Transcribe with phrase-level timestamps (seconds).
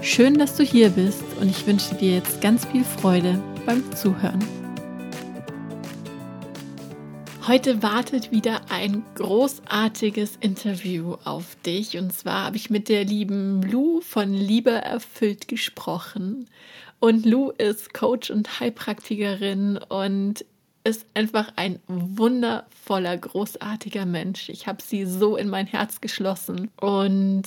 [0.00, 4.38] Schön, dass du hier bist und ich wünsche dir jetzt ganz viel Freude beim Zuhören.
[7.48, 11.98] Heute wartet wieder ein großartiges Interview auf dich.
[11.98, 16.48] Und zwar habe ich mit der lieben Lou von Liebe erfüllt gesprochen.
[17.00, 20.44] Und Lou ist Coach und Heilpraktikerin und
[20.84, 24.48] ist einfach ein wundervoller, großartiger Mensch.
[24.48, 27.44] Ich habe sie so in mein Herz geschlossen und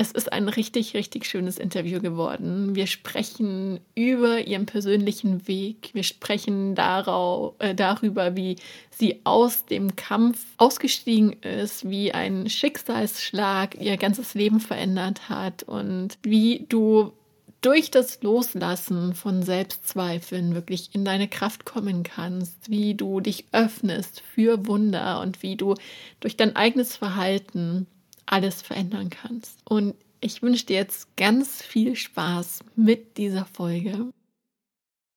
[0.00, 2.76] es ist ein richtig, richtig schönes Interview geworden.
[2.76, 5.90] Wir sprechen über ihren persönlichen Weg.
[5.92, 8.56] Wir sprechen darau, äh, darüber, wie
[8.90, 16.16] sie aus dem Kampf ausgestiegen ist, wie ein Schicksalsschlag ihr ganzes Leben verändert hat und
[16.22, 17.12] wie du
[17.60, 24.20] durch das Loslassen von Selbstzweifeln wirklich in deine Kraft kommen kannst, wie du dich öffnest
[24.20, 25.74] für Wunder und wie du
[26.20, 27.88] durch dein eigenes Verhalten
[28.32, 29.60] alles verändern kannst.
[29.64, 34.10] Und ich wünsche dir jetzt ganz viel Spaß mit dieser Folge.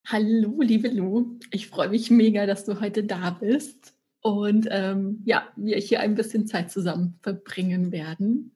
[0.08, 1.40] Hallo, liebe Lu.
[1.52, 6.16] Ich freue mich mega, dass du heute da bist und ähm, ja, wir hier ein
[6.16, 8.52] bisschen Zeit zusammen verbringen werden.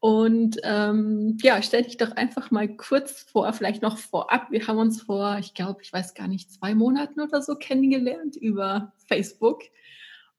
[0.00, 4.50] Und ähm, ja, stell dich doch einfach mal kurz vor, vielleicht noch vorab.
[4.50, 8.34] Wir haben uns vor, ich glaube, ich weiß gar nicht, zwei Monaten oder so kennengelernt
[8.34, 9.62] über Facebook.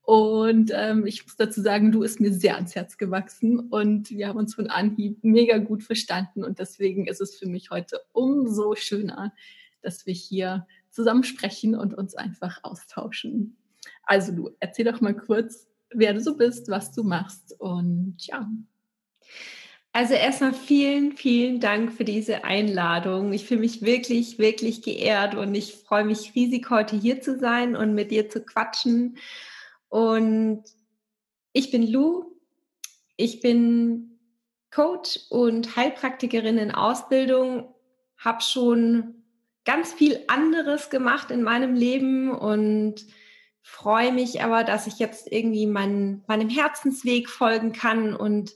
[0.03, 4.27] Und ähm, ich muss dazu sagen, du ist mir sehr ans Herz gewachsen und wir
[4.27, 6.43] haben uns von Anhieb mega gut verstanden.
[6.43, 9.33] Und deswegen ist es für mich heute umso schöner,
[9.81, 13.55] dass wir hier zusammen sprechen und uns einfach austauschen.
[14.03, 18.49] Also du, erzähl doch mal kurz, wer du so bist, was du machst und ja.
[19.93, 23.31] Also erstmal vielen, vielen Dank für diese Einladung.
[23.31, 27.75] Ich fühle mich wirklich, wirklich geehrt und ich freue mich riesig, heute hier zu sein
[27.75, 29.17] und mit dir zu quatschen.
[29.93, 30.63] Und
[31.51, 32.25] ich bin Lou.
[33.15, 34.17] Ich bin
[34.71, 37.71] Coach und Heilpraktikerin in Ausbildung,
[38.17, 39.23] habe schon
[39.65, 43.05] ganz viel anderes gemacht in meinem Leben und
[43.61, 48.53] freue mich aber, dass ich jetzt irgendwie mein, meinem Herzensweg folgen kann und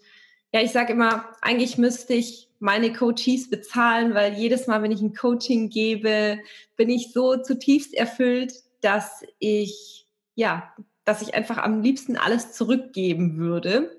[0.51, 5.01] ja, ich sage immer, eigentlich müsste ich meine Coaches bezahlen, weil jedes Mal, wenn ich
[5.01, 6.39] ein Coaching gebe,
[6.75, 10.73] bin ich so zutiefst erfüllt, dass ich, ja,
[11.07, 13.97] dass ich einfach am liebsten alles zurückgeben würde.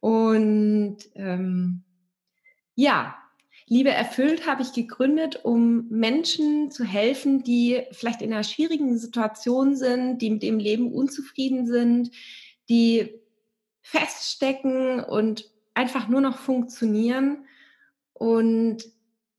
[0.00, 1.82] Und ähm,
[2.74, 3.16] ja,
[3.68, 9.74] Liebe erfüllt habe ich gegründet, um Menschen zu helfen, die vielleicht in einer schwierigen Situation
[9.74, 12.10] sind, die mit dem Leben unzufrieden sind,
[12.68, 13.18] die
[13.80, 17.46] feststecken und einfach nur noch funktionieren.
[18.12, 18.84] Und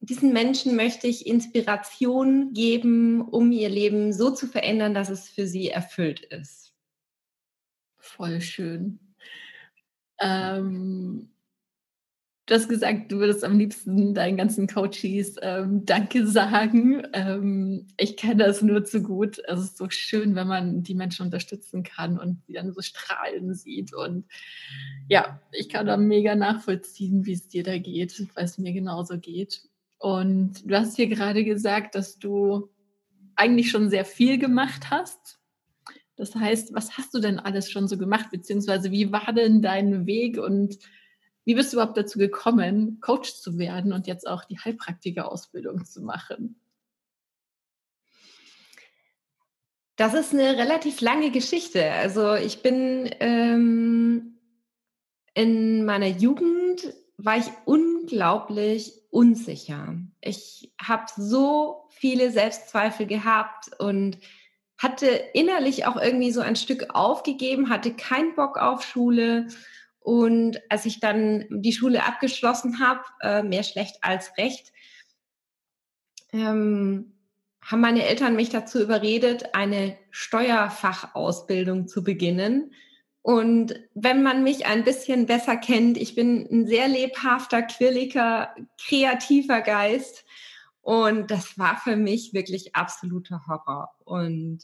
[0.00, 5.46] diesen Menschen möchte ich Inspiration geben, um ihr Leben so zu verändern, dass es für
[5.46, 6.67] sie erfüllt ist.
[8.08, 8.98] Voll schön.
[10.20, 11.30] Ähm,
[12.48, 17.06] Du hast gesagt, du würdest am liebsten deinen ganzen Coaches ähm, Danke sagen.
[17.12, 19.38] Ähm, ich kenne das nur zu gut.
[19.46, 23.54] Es ist so schön, wenn man die Menschen unterstützen kann und sie dann so strahlen
[23.54, 23.92] sieht.
[23.92, 24.24] Und
[25.10, 29.18] ja, ich kann da mega nachvollziehen, wie es dir da geht, weil es mir genauso
[29.18, 29.60] geht.
[29.98, 32.70] Und du hast hier gerade gesagt, dass du
[33.36, 35.37] eigentlich schon sehr viel gemacht hast.
[36.18, 40.04] Das heißt, was hast du denn alles schon so gemacht, beziehungsweise wie war denn dein
[40.04, 40.78] Weg und
[41.44, 46.02] wie bist du überhaupt dazu gekommen, Coach zu werden und jetzt auch die Heilpraktiker-Ausbildung zu
[46.02, 46.60] machen?
[49.94, 51.90] Das ist eine relativ lange Geschichte.
[51.92, 54.38] Also ich bin ähm,
[55.34, 59.96] in meiner Jugend war ich unglaublich unsicher.
[60.20, 64.18] Ich habe so viele Selbstzweifel gehabt und
[64.78, 69.48] hatte innerlich auch irgendwie so ein Stück aufgegeben, hatte keinen Bock auf Schule
[70.00, 74.72] und als ich dann die Schule abgeschlossen habe, äh, mehr schlecht als recht,
[76.32, 77.12] ähm,
[77.60, 82.72] haben meine Eltern mich dazu überredet, eine Steuerfachausbildung zu beginnen.
[83.20, 89.60] Und wenn man mich ein bisschen besser kennt, ich bin ein sehr lebhafter, quirliger, kreativer
[89.60, 90.24] Geist.
[90.88, 93.90] Und das war für mich wirklich absoluter Horror.
[94.06, 94.60] Und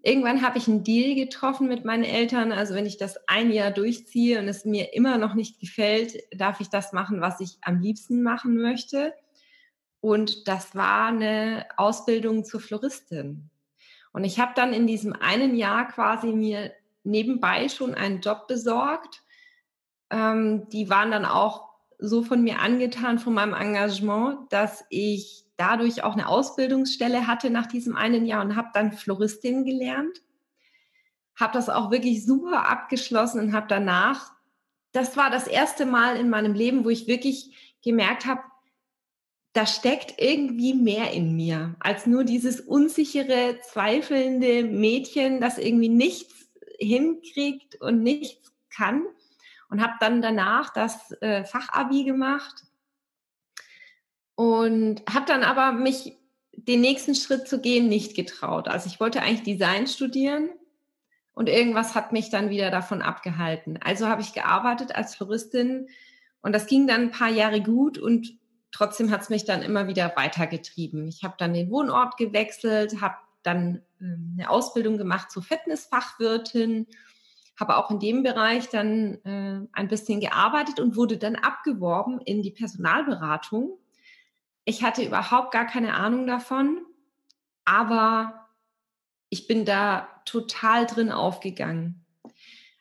[0.00, 2.52] Irgendwann habe ich einen Deal getroffen mit meinen Eltern.
[2.52, 6.60] Also wenn ich das ein Jahr durchziehe und es mir immer noch nicht gefällt, darf
[6.60, 9.12] ich das machen, was ich am liebsten machen möchte.
[10.00, 13.50] Und das war eine Ausbildung zur Floristin.
[14.12, 16.70] Und ich habe dann in diesem einen Jahr quasi mir
[17.02, 19.24] nebenbei schon einen Job besorgt.
[20.10, 26.02] Ähm, die waren dann auch so von mir angetan, von meinem Engagement, dass ich dadurch
[26.04, 30.22] auch eine Ausbildungsstelle hatte nach diesem einen Jahr und habe dann Floristin gelernt.
[31.34, 34.32] Habe das auch wirklich super abgeschlossen und habe danach,
[34.92, 38.42] das war das erste Mal in meinem Leben, wo ich wirklich gemerkt habe,
[39.52, 46.50] da steckt irgendwie mehr in mir als nur dieses unsichere, zweifelnde Mädchen, das irgendwie nichts
[46.78, 49.02] hinkriegt und nichts kann.
[49.70, 52.66] Und habe dann danach das äh, Fachabi gemacht
[54.36, 56.16] und habe dann aber mich
[56.52, 58.68] den nächsten Schritt zu gehen nicht getraut.
[58.68, 60.50] Also ich wollte eigentlich Design studieren
[61.34, 63.78] und irgendwas hat mich dann wieder davon abgehalten.
[63.82, 65.88] Also habe ich gearbeitet als Floristin
[66.40, 68.38] und das ging dann ein paar Jahre gut und
[68.70, 71.08] trotzdem hat es mich dann immer wieder weitergetrieben.
[71.08, 76.86] Ich habe dann den Wohnort gewechselt, habe dann ähm, eine Ausbildung gemacht zur Fitnessfachwirtin,
[77.58, 82.42] habe auch in dem Bereich dann äh, ein bisschen gearbeitet und wurde dann abgeworben in
[82.42, 83.78] die Personalberatung.
[84.66, 86.84] Ich hatte überhaupt gar keine Ahnung davon,
[87.64, 88.48] aber
[89.30, 92.04] ich bin da total drin aufgegangen.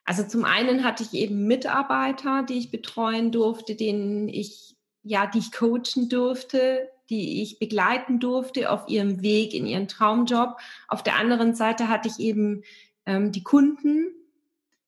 [0.04, 5.38] Also zum einen hatte ich eben Mitarbeiter, die ich betreuen durfte, denen ich ja, die
[5.38, 10.58] ich coachen durfte, die ich begleiten durfte auf ihrem Weg in ihren Traumjob.
[10.88, 12.64] Auf der anderen Seite hatte ich eben
[13.06, 14.08] ähm, die Kunden,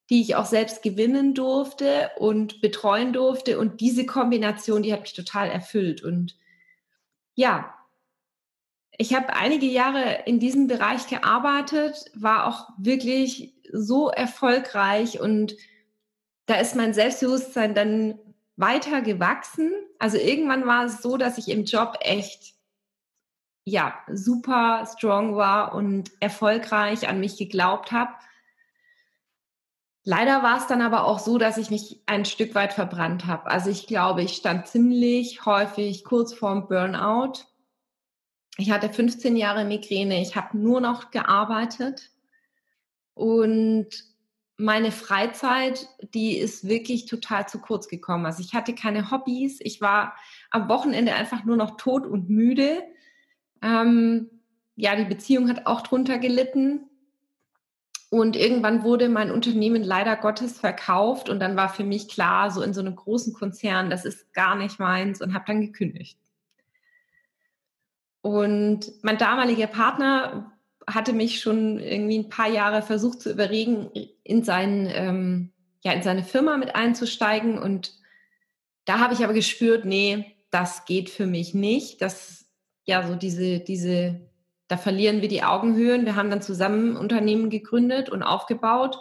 [0.09, 3.59] die ich auch selbst gewinnen durfte und betreuen durfte.
[3.59, 6.03] Und diese Kombination, die hat mich total erfüllt.
[6.03, 6.35] Und
[7.37, 7.73] ja,
[8.97, 15.55] ich habe einige Jahre in diesem Bereich gearbeitet, war auch wirklich so erfolgreich und
[16.47, 18.17] da ist mein Selbstbewusstsein dann
[18.55, 19.71] weiter gewachsen.
[19.99, 22.55] Also irgendwann war es so, dass ich im Job echt
[23.65, 28.13] ja super strong war und erfolgreich an mich geglaubt habe.
[30.09, 33.47] Leider war es dann aber auch so, dass ich mich ein Stück weit verbrannt habe.
[33.47, 37.41] Also ich glaube, ich stand ziemlich häufig kurz vorm Burnout.
[38.57, 42.09] Ich hatte 15 Jahre Migräne, ich habe nur noch gearbeitet
[43.15, 43.87] und
[44.55, 48.25] meine Freizeit, die ist wirklich total zu kurz gekommen.
[48.25, 49.59] Also ich hatte keine Hobbys.
[49.59, 50.15] Ich war
[50.51, 52.81] am Wochenende einfach nur noch tot und müde.
[53.61, 54.29] Ähm,
[54.77, 56.89] ja, die Beziehung hat auch drunter gelitten.
[58.09, 62.61] Und irgendwann wurde mein Unternehmen leider Gottes verkauft und dann war für mich klar, so
[62.61, 66.17] in so einem großen Konzern, das ist gar nicht meins und habe dann gekündigt.
[68.21, 70.53] Und mein damaliger Partner
[70.87, 73.89] hatte mich schon irgendwie ein paar Jahre versucht zu überreden,
[74.23, 75.51] in, seinen, ähm,
[75.81, 77.59] ja, in seine Firma mit einzusteigen.
[77.59, 77.93] Und
[78.85, 82.01] da habe ich aber gespürt, nee, das geht für mich nicht.
[82.01, 82.45] Das,
[82.85, 84.21] ja, so diese, diese,
[84.67, 86.05] da verlieren wir die Augenhöhen.
[86.05, 88.99] Wir haben dann zusammen Unternehmen gegründet und aufgebaut.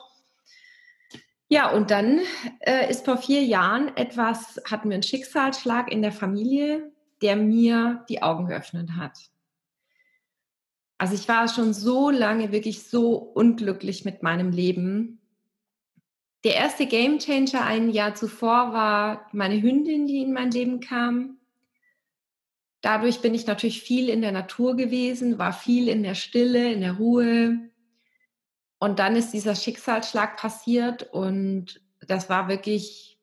[1.48, 2.20] Ja, und dann
[2.60, 6.92] äh, ist vor vier Jahren etwas, hatten wir einen Schicksalsschlag in der Familie,
[7.22, 9.16] der mir die Augen geöffnet hat.
[10.98, 15.20] Also ich war schon so lange wirklich so unglücklich mit meinem Leben.
[16.44, 21.35] Der erste Gamechanger ein Jahr zuvor war meine Hündin, die in mein Leben kam.
[22.80, 26.80] Dadurch bin ich natürlich viel in der Natur gewesen, war viel in der Stille, in
[26.80, 27.70] der Ruhe.
[28.78, 33.18] Und dann ist dieser Schicksalsschlag passiert und das war wirklich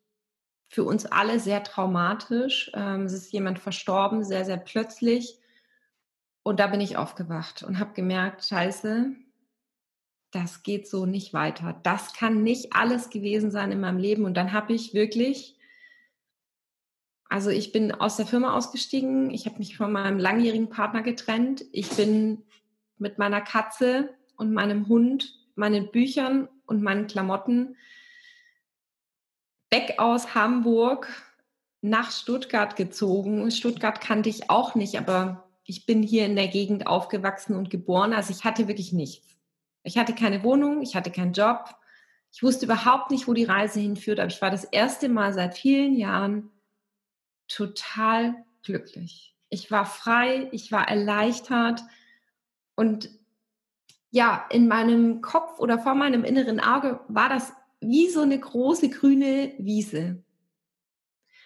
[0.68, 2.72] für uns alle sehr traumatisch.
[2.74, 5.38] Ähm, es ist jemand verstorben, sehr, sehr plötzlich.
[6.42, 9.12] Und da bin ich aufgewacht und habe gemerkt, scheiße,
[10.32, 11.80] das geht so nicht weiter.
[11.84, 14.26] Das kann nicht alles gewesen sein in meinem Leben.
[14.26, 15.56] Und dann habe ich wirklich,
[17.34, 21.66] also ich bin aus der Firma ausgestiegen, ich habe mich von meinem langjährigen Partner getrennt,
[21.72, 22.44] ich bin
[23.00, 27.76] mit meiner Katze und meinem Hund, meinen Büchern und meinen Klamotten
[29.72, 31.08] weg aus Hamburg
[31.82, 33.50] nach Stuttgart gezogen.
[33.50, 38.14] Stuttgart kannte ich auch nicht, aber ich bin hier in der Gegend aufgewachsen und geboren.
[38.14, 39.28] Also ich hatte wirklich nichts.
[39.82, 41.66] Ich hatte keine Wohnung, ich hatte keinen Job.
[42.32, 45.58] Ich wusste überhaupt nicht, wo die Reise hinführt, aber ich war das erste Mal seit
[45.58, 46.52] vielen Jahren
[47.54, 49.36] total glücklich.
[49.50, 51.84] Ich war frei, ich war erleichtert
[52.76, 53.10] und
[54.10, 58.90] ja, in meinem Kopf oder vor meinem inneren Auge war das wie so eine große
[58.90, 60.24] grüne Wiese.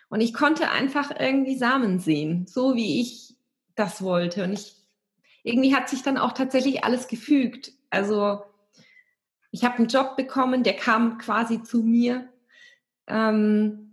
[0.10, 3.36] Und ich konnte einfach irgendwie Samen sehen, so wie ich
[3.76, 4.44] das wollte.
[4.44, 4.76] Und ich,
[5.44, 7.74] irgendwie hat sich dann auch tatsächlich alles gefügt.
[7.90, 8.44] Also
[9.52, 12.30] ich habe einen Job bekommen, der kam quasi zu mir,
[13.08, 13.87] ähm,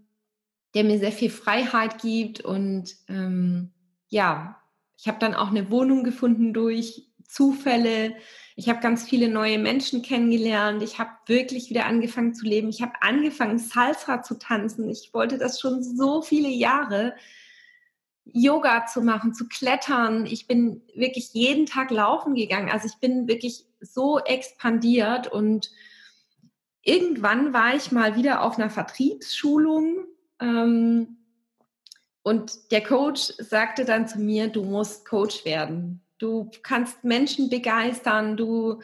[0.74, 3.70] der mir sehr viel Freiheit gibt und ähm,
[4.08, 4.60] ja,
[4.96, 8.14] Ich habe dann auch eine Wohnung gefunden durch Zufälle.
[8.54, 10.82] Ich habe ganz viele neue Menschen kennengelernt.
[10.82, 12.68] Ich habe wirklich wieder angefangen zu leben.
[12.68, 14.88] Ich habe angefangen, Salsa zu tanzen.
[14.88, 17.14] Ich wollte das schon so viele Jahre.
[18.24, 20.26] Yoga zu machen, zu klettern.
[20.26, 22.70] Ich bin wirklich jeden Tag laufen gegangen.
[22.70, 25.70] Also ich bin wirklich so expandiert und
[26.82, 30.06] irgendwann war ich mal wieder auf einer Vertriebsschulung
[30.40, 31.16] ähm,
[32.22, 36.00] und der Coach sagte dann zu mir, du musst Coach werden.
[36.18, 38.80] Du kannst Menschen begeistern, du,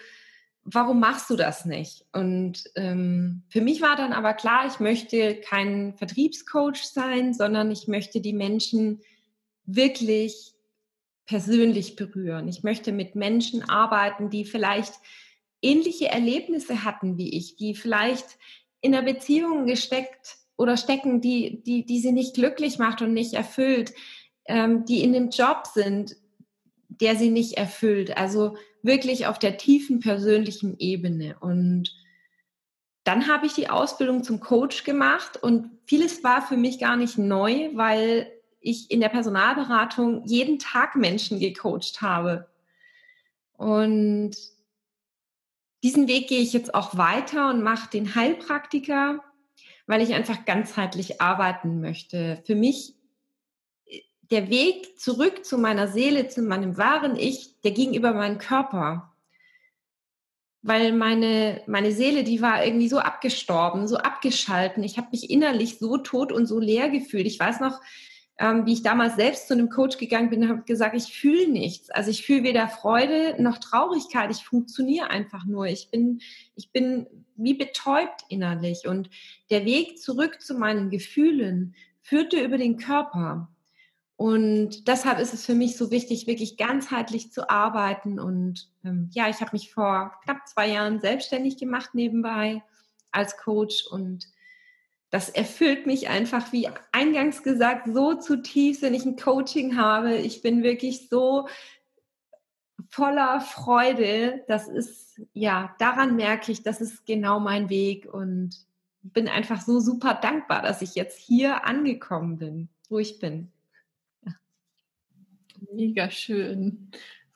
[0.62, 2.04] warum machst du das nicht?
[2.12, 7.88] Und ähm, für mich war dann aber klar, ich möchte kein Vertriebscoach sein, sondern ich
[7.88, 9.00] möchte die Menschen
[9.64, 10.52] wirklich
[11.24, 12.46] persönlich berühren.
[12.46, 14.92] Ich möchte mit Menschen arbeiten, die vielleicht
[15.62, 18.36] ähnliche Erlebnisse hatten wie ich, die vielleicht
[18.82, 23.32] in einer Beziehung gesteckt oder stecken, die, die, die sie nicht glücklich macht und nicht
[23.32, 23.94] erfüllt,
[24.44, 26.16] ähm, die in einem Job sind,
[26.88, 28.18] der sie nicht erfüllt.
[28.18, 31.38] Also wirklich auf der tiefen persönlichen Ebene.
[31.40, 31.96] Und
[33.04, 37.16] dann habe ich die Ausbildung zum Coach gemacht und vieles war für mich gar nicht
[37.16, 42.50] neu, weil ich in der Personalberatung jeden Tag Menschen gecoacht habe.
[43.54, 44.36] Und
[45.82, 49.24] diesen Weg gehe ich jetzt auch weiter und mache den Heilpraktiker,
[49.90, 52.40] weil ich einfach ganzheitlich arbeiten möchte.
[52.46, 52.94] Für mich
[54.30, 59.12] der Weg zurück zu meiner Seele, zu meinem wahren Ich, der ging über meinen Körper.
[60.62, 64.84] Weil meine, meine Seele, die war irgendwie so abgestorben, so abgeschalten.
[64.84, 67.26] Ich habe mich innerlich so tot und so leer gefühlt.
[67.26, 67.80] Ich weiß noch,
[68.40, 71.90] ähm, wie ich damals selbst zu einem Coach gegangen bin, habe gesagt, ich fühle nichts.
[71.90, 74.30] Also ich fühle weder Freude noch Traurigkeit.
[74.30, 75.66] Ich funktioniere einfach nur.
[75.66, 76.22] Ich bin,
[76.56, 77.06] ich bin
[77.36, 78.88] wie betäubt innerlich.
[78.88, 79.10] Und
[79.50, 83.50] der Weg zurück zu meinen Gefühlen führte über den Körper.
[84.16, 88.18] Und deshalb ist es für mich so wichtig, wirklich ganzheitlich zu arbeiten.
[88.18, 92.62] Und ähm, ja, ich habe mich vor knapp zwei Jahren selbstständig gemacht nebenbei
[93.10, 94.28] als Coach und
[95.10, 100.16] das erfüllt mich einfach, wie eingangs gesagt, so zutiefst, wenn ich ein Coaching habe.
[100.16, 101.48] Ich bin wirklich so
[102.88, 104.44] voller Freude.
[104.46, 108.50] Das ist, ja, daran merke ich, das ist genau mein Weg und
[109.02, 113.50] bin einfach so super dankbar, dass ich jetzt hier angekommen bin, wo ich bin.
[115.72, 116.90] Mega schön.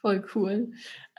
[0.04, 0.70] Voll cool.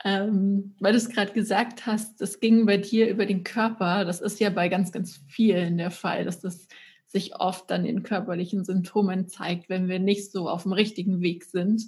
[0.04, 4.04] Ähm, weil du es gerade gesagt hast, das ging bei dir über den Körper.
[4.04, 6.68] Das ist ja bei ganz, ganz vielen der Fall, dass das
[7.08, 11.46] sich oft dann in körperlichen Symptomen zeigt, wenn wir nicht so auf dem richtigen Weg
[11.46, 11.82] sind.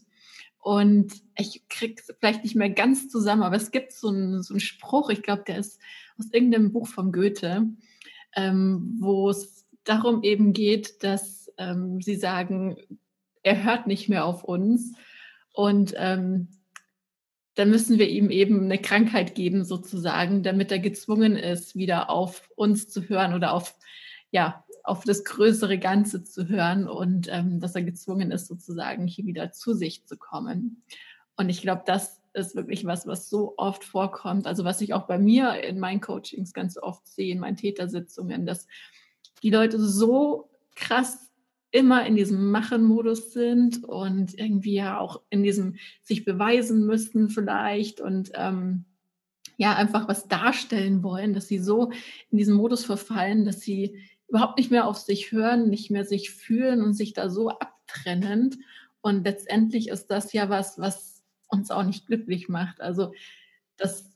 [0.58, 4.58] Und ich kriege es vielleicht nicht mehr ganz zusammen, aber es gibt so einen, so
[4.58, 5.80] Spruch, ich glaube, der ist
[6.18, 7.64] aus irgendeinem Buch von Goethe,
[8.34, 12.76] ähm, wo es darum eben geht, dass ähm, sie sagen,
[13.44, 14.94] er hört nicht mehr auf uns.
[15.52, 16.48] Und ähm,
[17.58, 22.48] dann müssen wir ihm eben eine Krankheit geben, sozusagen, damit er gezwungen ist, wieder auf
[22.54, 23.74] uns zu hören oder auf,
[24.30, 29.26] ja, auf das größere Ganze zu hören und ähm, dass er gezwungen ist, sozusagen hier
[29.26, 30.84] wieder zu sich zu kommen.
[31.36, 34.46] Und ich glaube, das ist wirklich was, was so oft vorkommt.
[34.46, 38.46] Also was ich auch bei mir in meinen Coachings ganz oft sehe, in meinen Tätersitzungen,
[38.46, 38.68] dass
[39.42, 41.27] die Leute so krass
[41.70, 48.00] immer in diesem Machen-Modus sind und irgendwie ja auch in diesem sich beweisen müssten vielleicht
[48.00, 48.84] und ähm,
[49.58, 51.90] ja einfach was darstellen wollen, dass sie so
[52.30, 53.98] in diesen Modus verfallen, dass sie
[54.28, 58.58] überhaupt nicht mehr auf sich hören, nicht mehr sich fühlen und sich da so abtrennend.
[59.00, 62.80] Und letztendlich ist das ja was, was uns auch nicht glücklich macht.
[62.80, 63.12] Also
[63.76, 64.10] das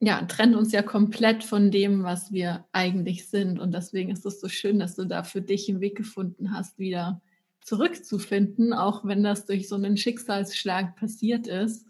[0.00, 3.60] ja, trennt uns ja komplett von dem, was wir eigentlich sind.
[3.60, 6.78] Und deswegen ist es so schön, dass du da für dich einen Weg gefunden hast,
[6.78, 7.20] wieder
[7.60, 11.86] zurückzufinden, auch wenn das durch so einen Schicksalsschlag passiert ist.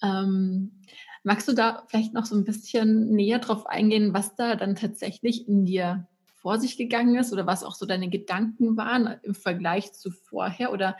[0.00, 0.80] Ähm,
[1.24, 5.48] magst du da vielleicht noch so ein bisschen näher drauf eingehen, was da dann tatsächlich
[5.48, 9.92] in dir vor sich gegangen ist oder was auch so deine Gedanken waren im Vergleich
[9.92, 10.96] zu vorher oder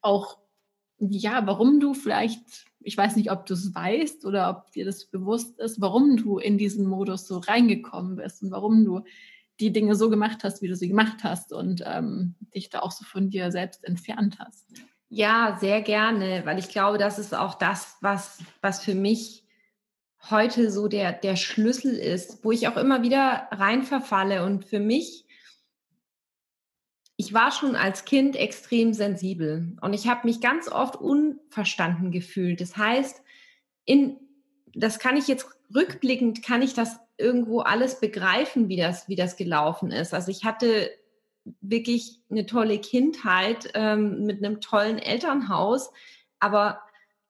[0.00, 0.38] auch,
[0.98, 5.06] ja, warum du vielleicht ich weiß nicht, ob du es weißt oder ob dir das
[5.06, 9.02] bewusst ist, warum du in diesen Modus so reingekommen bist und warum du
[9.60, 12.90] die Dinge so gemacht hast, wie du sie gemacht hast und ähm, dich da auch
[12.90, 14.66] so von dir selbst entfernt hast.
[15.08, 19.44] Ja, sehr gerne, weil ich glaube, das ist auch das, was, was für mich
[20.30, 24.44] heute so der, der Schlüssel ist, wo ich auch immer wieder rein verfalle.
[24.44, 25.26] Und für mich
[27.22, 32.60] ich war schon als Kind extrem sensibel und ich habe mich ganz oft unverstanden gefühlt.
[32.60, 33.22] Das heißt,
[33.84, 34.16] in,
[34.74, 39.36] das kann ich jetzt rückblickend, kann ich das irgendwo alles begreifen, wie das, wie das
[39.36, 40.14] gelaufen ist.
[40.14, 40.90] Also ich hatte
[41.60, 45.92] wirklich eine tolle Kindheit ähm, mit einem tollen Elternhaus,
[46.40, 46.80] aber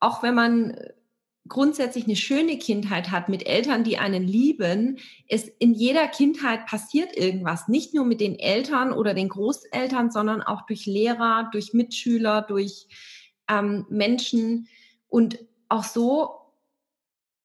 [0.00, 0.74] auch wenn man
[1.48, 7.16] grundsätzlich eine schöne Kindheit hat mit Eltern, die einen lieben, es in jeder Kindheit passiert
[7.16, 12.42] irgendwas, nicht nur mit den Eltern oder den Großeltern, sondern auch durch Lehrer, durch Mitschüler,
[12.42, 12.86] durch
[13.48, 14.68] ähm, Menschen
[15.08, 16.42] und auch so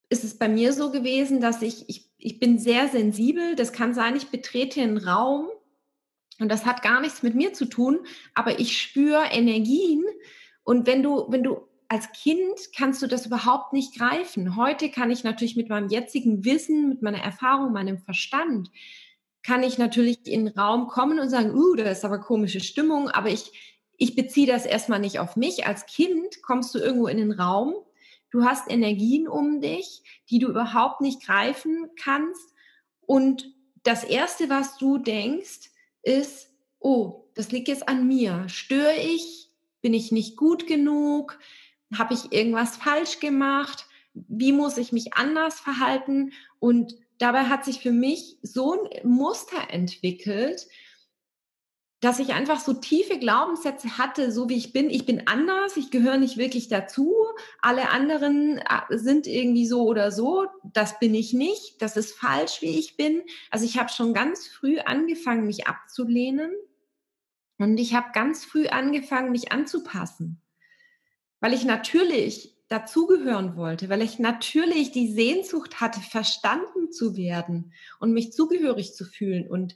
[0.09, 3.55] ist es bei mir so gewesen, dass ich, ich, ich bin sehr sensibel.
[3.55, 5.47] Das kann sein, ich betrete einen Raum
[6.39, 7.99] und das hat gar nichts mit mir zu tun,
[8.33, 10.03] aber ich spüre Energien.
[10.63, 14.55] Und wenn du, wenn du als Kind kannst du das überhaupt nicht greifen.
[14.55, 18.69] Heute kann ich natürlich mit meinem jetzigen Wissen, mit meiner Erfahrung, meinem Verstand,
[19.43, 23.09] kann ich natürlich in den Raum kommen und sagen, uh, da ist aber komische Stimmung,
[23.09, 25.65] aber ich, ich beziehe das erstmal nicht auf mich.
[25.65, 27.73] Als Kind kommst du irgendwo in den Raum,
[28.31, 32.53] du hast Energien um dich, die du überhaupt nicht greifen kannst
[33.01, 33.49] und
[33.83, 38.49] das erste, was du denkst, ist, oh, das liegt jetzt an mir.
[38.49, 39.49] Störe ich?
[39.81, 41.39] Bin ich nicht gut genug?
[41.95, 43.85] Habe ich irgendwas falsch gemacht?
[44.13, 46.33] Wie muss ich mich anders verhalten?
[46.59, 50.67] Und dabei hat sich für mich so ein Muster entwickelt,
[51.99, 54.89] dass ich einfach so tiefe Glaubenssätze hatte, so wie ich bin.
[54.89, 57.15] Ich bin anders, ich gehöre nicht wirklich dazu.
[57.59, 60.45] Alle anderen äh, sind irgendwie so oder so.
[60.73, 61.81] Das bin ich nicht.
[61.81, 63.23] Das ist falsch, wie ich bin.
[63.49, 66.51] Also ich habe schon ganz früh angefangen, mich abzulehnen.
[67.57, 70.39] Und ich habe ganz früh angefangen, mich anzupassen.
[71.39, 78.11] Weil ich natürlich dazugehören wollte, weil ich natürlich die Sehnsucht hatte, verstanden zu werden und
[78.11, 79.75] mich zugehörig zu fühlen und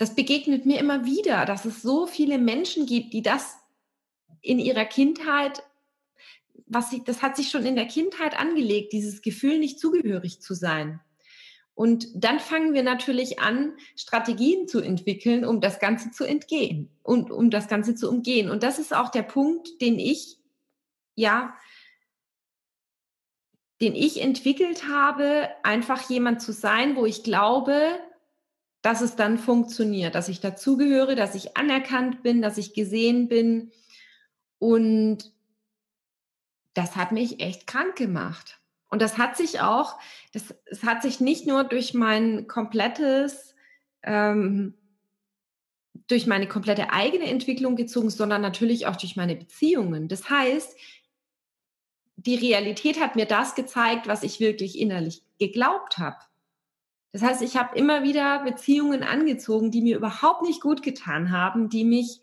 [0.00, 3.58] das begegnet mir immer wieder, dass es so viele Menschen gibt, die das
[4.40, 5.62] in ihrer Kindheit,
[6.66, 10.54] was sie, das hat sich schon in der Kindheit angelegt, dieses Gefühl, nicht zugehörig zu
[10.54, 11.00] sein.
[11.80, 17.30] Und dann fangen wir natürlich an, Strategien zu entwickeln, um das Ganze zu entgehen und
[17.30, 18.50] um das Ganze zu umgehen.
[18.50, 20.36] Und das ist auch der Punkt, den ich,
[21.14, 21.54] ja,
[23.80, 27.98] den ich entwickelt habe, einfach jemand zu sein, wo ich glaube,
[28.82, 33.72] dass es dann funktioniert, dass ich dazugehöre, dass ich anerkannt bin, dass ich gesehen bin.
[34.58, 35.32] Und
[36.74, 38.59] das hat mich echt krank gemacht.
[38.90, 39.98] Und das hat sich auch,
[40.32, 43.54] das, es hat sich nicht nur durch mein komplettes,
[44.02, 44.74] ähm,
[46.08, 50.08] durch meine komplette eigene Entwicklung gezogen, sondern natürlich auch durch meine Beziehungen.
[50.08, 50.76] Das heißt,
[52.16, 56.18] die Realität hat mir das gezeigt, was ich wirklich innerlich geglaubt habe.
[57.12, 61.68] Das heißt, ich habe immer wieder Beziehungen angezogen, die mir überhaupt nicht gut getan haben,
[61.68, 62.20] die mich,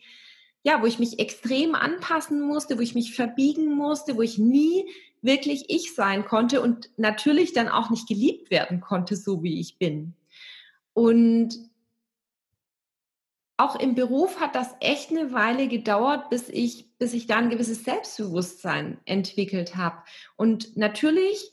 [0.64, 4.86] ja, wo ich mich extrem anpassen musste, wo ich mich verbiegen musste, wo ich nie
[5.22, 9.78] wirklich ich sein konnte und natürlich dann auch nicht geliebt werden konnte, so wie ich
[9.78, 10.14] bin.
[10.94, 11.58] Und
[13.58, 17.50] auch im Beruf hat das echt eine Weile gedauert, bis ich, bis ich da ein
[17.50, 19.98] gewisses Selbstbewusstsein entwickelt habe.
[20.36, 21.52] Und natürlich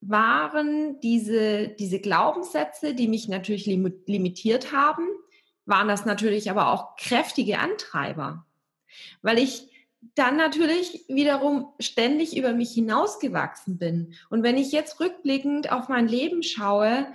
[0.00, 5.06] waren diese, diese Glaubenssätze, die mich natürlich limitiert haben,
[5.66, 8.46] waren das natürlich aber auch kräftige Antreiber,
[9.20, 9.68] weil ich
[10.14, 14.14] dann natürlich wiederum ständig über mich hinausgewachsen bin.
[14.30, 17.06] Und wenn ich jetzt rückblickend auf mein Leben schaue,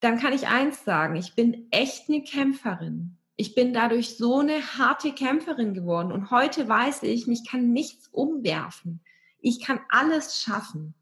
[0.00, 3.16] dann kann ich eins sagen, ich bin echt eine Kämpferin.
[3.36, 6.12] Ich bin dadurch so eine harte Kämpferin geworden.
[6.12, 9.00] Und heute weiß ich, mich kann nichts umwerfen.
[9.40, 10.94] Ich kann alles schaffen.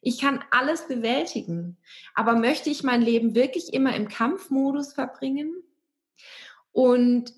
[0.00, 1.76] Ich kann alles bewältigen.
[2.14, 5.54] Aber möchte ich mein Leben wirklich immer im Kampfmodus verbringen?
[6.72, 7.34] Und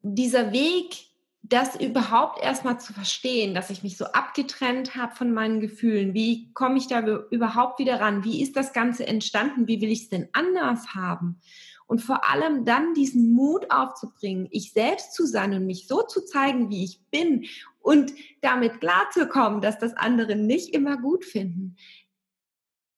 [0.00, 1.11] dieser Weg,
[1.42, 6.52] das überhaupt erstmal zu verstehen, dass ich mich so abgetrennt habe von meinen Gefühlen, wie
[6.54, 8.24] komme ich da überhaupt wieder ran?
[8.24, 9.66] Wie ist das Ganze entstanden?
[9.66, 11.40] Wie will ich es denn anders haben?
[11.86, 16.24] Und vor allem dann diesen Mut aufzubringen, ich selbst zu sein und mich so zu
[16.24, 17.46] zeigen, wie ich bin
[17.80, 21.76] und damit klarzukommen, dass das andere nicht immer gut finden.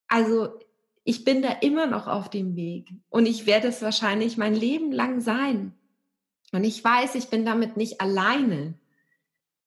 [0.07, 0.59] Also
[1.03, 4.91] ich bin da immer noch auf dem Weg und ich werde es wahrscheinlich mein Leben
[4.91, 5.73] lang sein.
[6.55, 8.75] Und ich weiß, ich bin damit nicht alleine.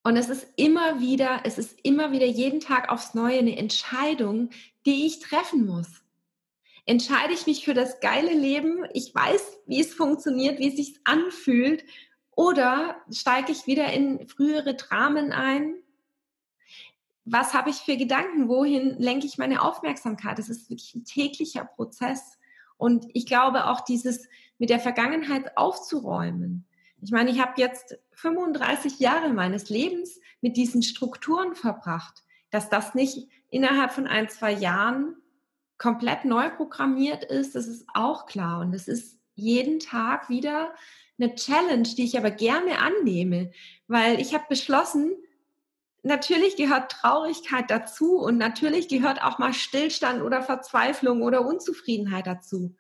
[0.03, 4.51] Und es ist immer wieder, es ist immer wieder jeden Tag aufs Neue eine Entscheidung,
[4.87, 5.89] die ich treffen muss.
[6.87, 10.99] Entscheide ich mich für das geile Leben, ich weiß, wie es funktioniert, wie es sich
[11.05, 11.85] anfühlt,
[12.31, 15.75] oder steige ich wieder in frühere Dramen ein?
[17.25, 18.49] Was habe ich für Gedanken?
[18.49, 20.39] Wohin lenke ich meine Aufmerksamkeit?
[20.39, 22.39] Das ist wirklich ein täglicher Prozess.
[22.79, 26.65] Und ich glaube auch dieses mit der Vergangenheit aufzuräumen.
[27.01, 32.95] Ich meine, ich habe jetzt 35 Jahre meines Lebens mit diesen Strukturen verbracht, dass das
[32.95, 35.17] nicht innerhalb von ein, zwei Jahren
[35.79, 38.61] komplett neu programmiert ist, das ist auch klar.
[38.61, 40.75] Und es ist jeden Tag wieder
[41.19, 43.53] eine Challenge, die ich aber gerne annehme,
[43.87, 45.13] weil ich habe beschlossen,
[46.03, 52.75] natürlich gehört Traurigkeit dazu und natürlich gehört auch mal Stillstand oder Verzweiflung oder Unzufriedenheit dazu.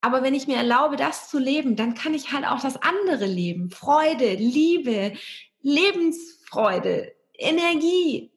[0.00, 3.26] Aber wenn ich mir erlaube, das zu leben, dann kann ich halt auch das andere
[3.26, 3.70] leben.
[3.70, 5.14] Freude, Liebe,
[5.60, 8.30] Lebensfreude, Energie.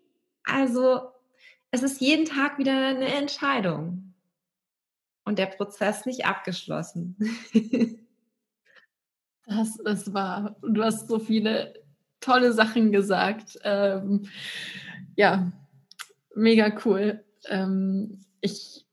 [0.43, 1.11] Also
[1.69, 4.13] es ist jeden Tag wieder eine Entscheidung.
[5.23, 7.15] Und der Prozess nicht abgeschlossen.
[9.45, 10.55] das ist wahr.
[10.63, 11.75] Du hast so viele
[12.21, 13.59] tolle Sachen gesagt.
[13.63, 14.27] Ähm,
[15.15, 15.51] ja,
[16.35, 17.23] mega cool.
[17.49, 18.85] Ähm, ich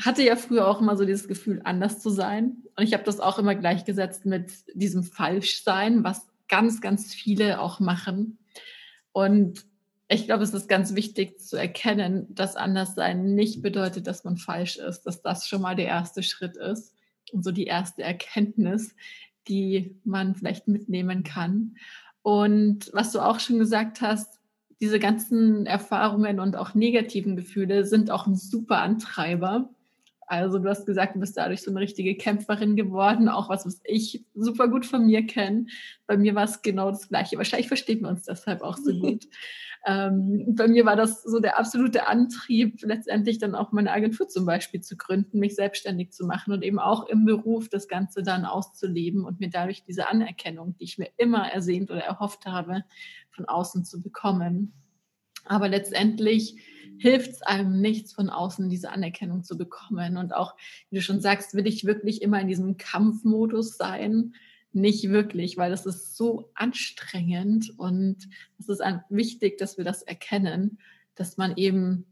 [0.00, 2.62] hatte ja früher auch immer so dieses Gefühl, anders zu sein.
[2.76, 7.80] Und ich habe das auch immer gleichgesetzt mit diesem Falschsein, was ganz, ganz viele auch
[7.80, 8.38] machen.
[9.12, 9.66] Und
[10.08, 14.76] ich glaube, es ist ganz wichtig zu erkennen, dass Anderssein nicht bedeutet, dass man falsch
[14.76, 16.94] ist, dass das schon mal der erste Schritt ist
[17.32, 18.94] und so die erste Erkenntnis,
[19.48, 21.76] die man vielleicht mitnehmen kann.
[22.22, 24.38] Und was du auch schon gesagt hast,
[24.80, 29.70] diese ganzen Erfahrungen und auch negativen Gefühle sind auch ein super Antreiber.
[30.28, 33.80] Also du hast gesagt, du bist dadurch so eine richtige Kämpferin geworden, auch was, was
[33.84, 35.66] ich super gut von mir kenne.
[36.06, 37.38] Bei mir war es genau das Gleiche.
[37.38, 39.24] Wahrscheinlich verstehen wir uns deshalb auch so gut.
[39.86, 44.44] Ähm, bei mir war das so der absolute Antrieb, letztendlich dann auch meine Agentur zum
[44.44, 48.44] Beispiel zu gründen, mich selbstständig zu machen und eben auch im Beruf das Ganze dann
[48.44, 52.84] auszuleben und mir dadurch diese Anerkennung, die ich mir immer ersehnt oder erhofft habe,
[53.30, 54.74] von außen zu bekommen.
[55.44, 56.56] Aber letztendlich
[56.98, 60.16] hilft es einem nichts von außen, diese Anerkennung zu bekommen.
[60.16, 60.56] Und auch,
[60.90, 64.34] wie du schon sagst, will ich wirklich immer in diesem Kampfmodus sein
[64.72, 70.78] nicht wirklich, weil das ist so anstrengend und es ist wichtig, dass wir das erkennen,
[71.14, 72.04] dass man eben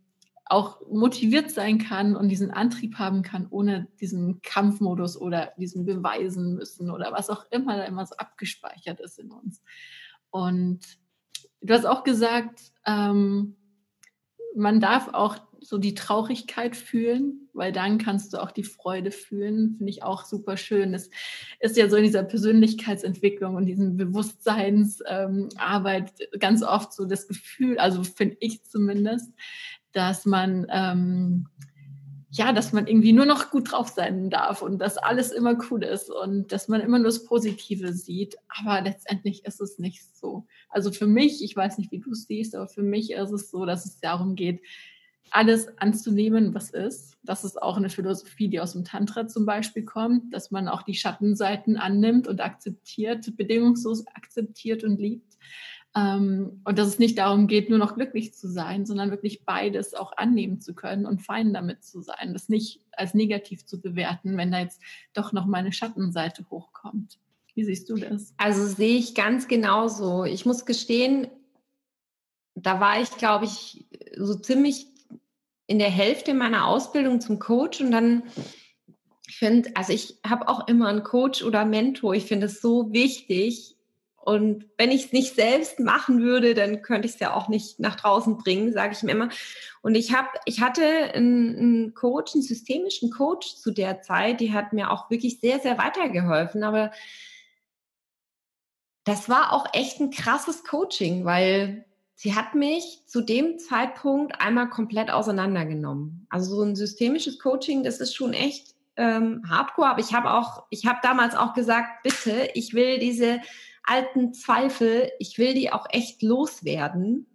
[0.47, 6.55] auch motiviert sein kann und diesen Antrieb haben kann, ohne diesen Kampfmodus oder diesen beweisen
[6.55, 9.61] müssen oder was auch immer da immer so abgespeichert ist in uns.
[10.31, 10.81] Und
[11.63, 13.57] du hast auch gesagt, ähm,
[14.57, 19.75] man darf auch so die Traurigkeit fühlen, weil dann kannst du auch die Freude fühlen.
[19.77, 20.95] Finde ich auch super schön.
[20.95, 21.11] Es
[21.61, 27.79] ist ja so in dieser Persönlichkeitsentwicklung und diesen Bewusstseinsarbeit ähm, ganz oft so das Gefühl,
[27.79, 29.33] also finde ich zumindest,
[29.93, 31.49] dass man ähm,
[32.37, 35.83] ja, dass man irgendwie nur noch gut drauf sein darf und dass alles immer cool
[35.83, 38.37] ist und dass man immer nur das Positive sieht.
[38.49, 40.47] Aber letztendlich ist es nicht so.
[40.69, 43.51] Also für mich, ich weiß nicht, wie du es siehst, aber für mich ist es
[43.51, 44.61] so, dass es darum geht,
[45.31, 47.17] alles anzunehmen, was ist.
[47.25, 50.83] Das ist auch eine Philosophie, die aus dem Tantra zum Beispiel kommt, dass man auch
[50.83, 55.37] die Schattenseiten annimmt und akzeptiert, bedingungslos akzeptiert und liebt.
[55.97, 59.95] Ähm, und dass es nicht darum geht, nur noch glücklich zu sein, sondern wirklich beides
[59.95, 62.35] auch annehmen zu können und fein damit zu sein.
[62.35, 64.81] Das nicht als negativ zu bewerten, wenn da jetzt
[65.15, 67.19] doch noch mal eine Schattenseite hochkommt.
[67.55, 68.35] Wie siehst du das?
[68.37, 70.25] Also sehe ich ganz genauso.
[70.25, 71.29] Ich muss gestehen,
[72.55, 74.89] da war ich, glaube ich, so ziemlich
[75.67, 78.25] in der Hälfte meiner Ausbildung zum Coach und dann,
[79.29, 82.15] finde, also ich habe auch immer einen Coach oder Mentor.
[82.15, 83.76] Ich finde es so wichtig.
[84.27, 87.79] Und wenn ich es nicht selbst machen würde, dann könnte ich es ja auch nicht
[87.79, 89.29] nach draußen bringen, sage ich mir immer.
[89.83, 94.73] Und ich habe, ich hatte einen, Coach, einen systemischen Coach zu der Zeit, die hat
[94.73, 96.65] mir auch wirklich sehr, sehr weitergeholfen.
[96.65, 96.91] Aber
[99.05, 101.85] das war auch echt ein krasses Coaching, weil
[102.17, 106.27] sie hat mich zu dem Zeitpunkt einmal komplett auseinandergenommen.
[106.31, 110.65] Also so ein systemisches Coaching, das ist schon echt ähm, hardcore, aber ich habe auch,
[110.71, 113.41] ich habe damals auch gesagt, bitte, ich will diese
[113.87, 117.27] alten Zweifel, ich will die auch echt loswerden.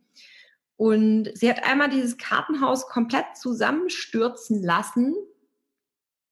[0.78, 5.16] Und sie hat einmal dieses Kartenhaus komplett zusammenstürzen lassen.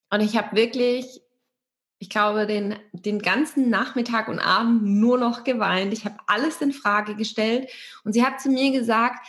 [0.09, 1.21] Und ich habe wirklich
[1.99, 5.91] ich glaube, den, den ganzen Nachmittag und Abend nur noch geweint.
[5.91, 7.69] Ich habe alles in Frage gestellt
[8.05, 9.27] und sie hat zu mir gesagt,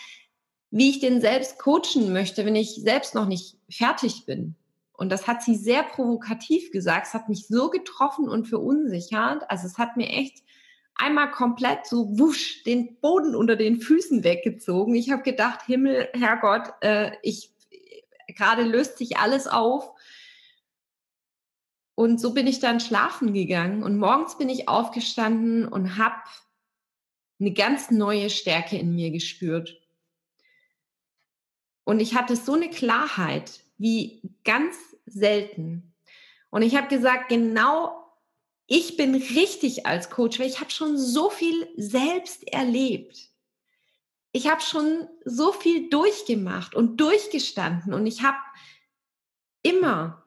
[0.71, 4.55] wie ich den selbst coachen möchte, wenn ich selbst noch nicht fertig bin.
[4.93, 7.09] Und das hat sie sehr provokativ gesagt.
[7.09, 9.51] Es hat mich so getroffen und verunsichert.
[9.51, 10.45] Also es hat mir echt
[11.01, 14.95] einmal komplett so wusch den Boden unter den Füßen weggezogen.
[14.95, 17.51] Ich habe gedacht, Himmel, Herrgott, äh, ich
[18.29, 19.93] gerade löst sich alles auf
[21.95, 26.23] und so bin ich dann schlafen gegangen und morgens bin ich aufgestanden und habe
[27.39, 29.81] eine ganz neue Stärke in mir gespürt.
[31.85, 35.95] Und ich hatte so eine Klarheit wie ganz selten.
[36.51, 38.00] Und ich habe gesagt, genau,
[38.73, 43.29] ich bin richtig als Coach, weil ich habe schon so viel selbst erlebt.
[44.33, 48.39] Ich habe schon so viel durchgemacht und durchgestanden und ich habe
[49.63, 50.25] immer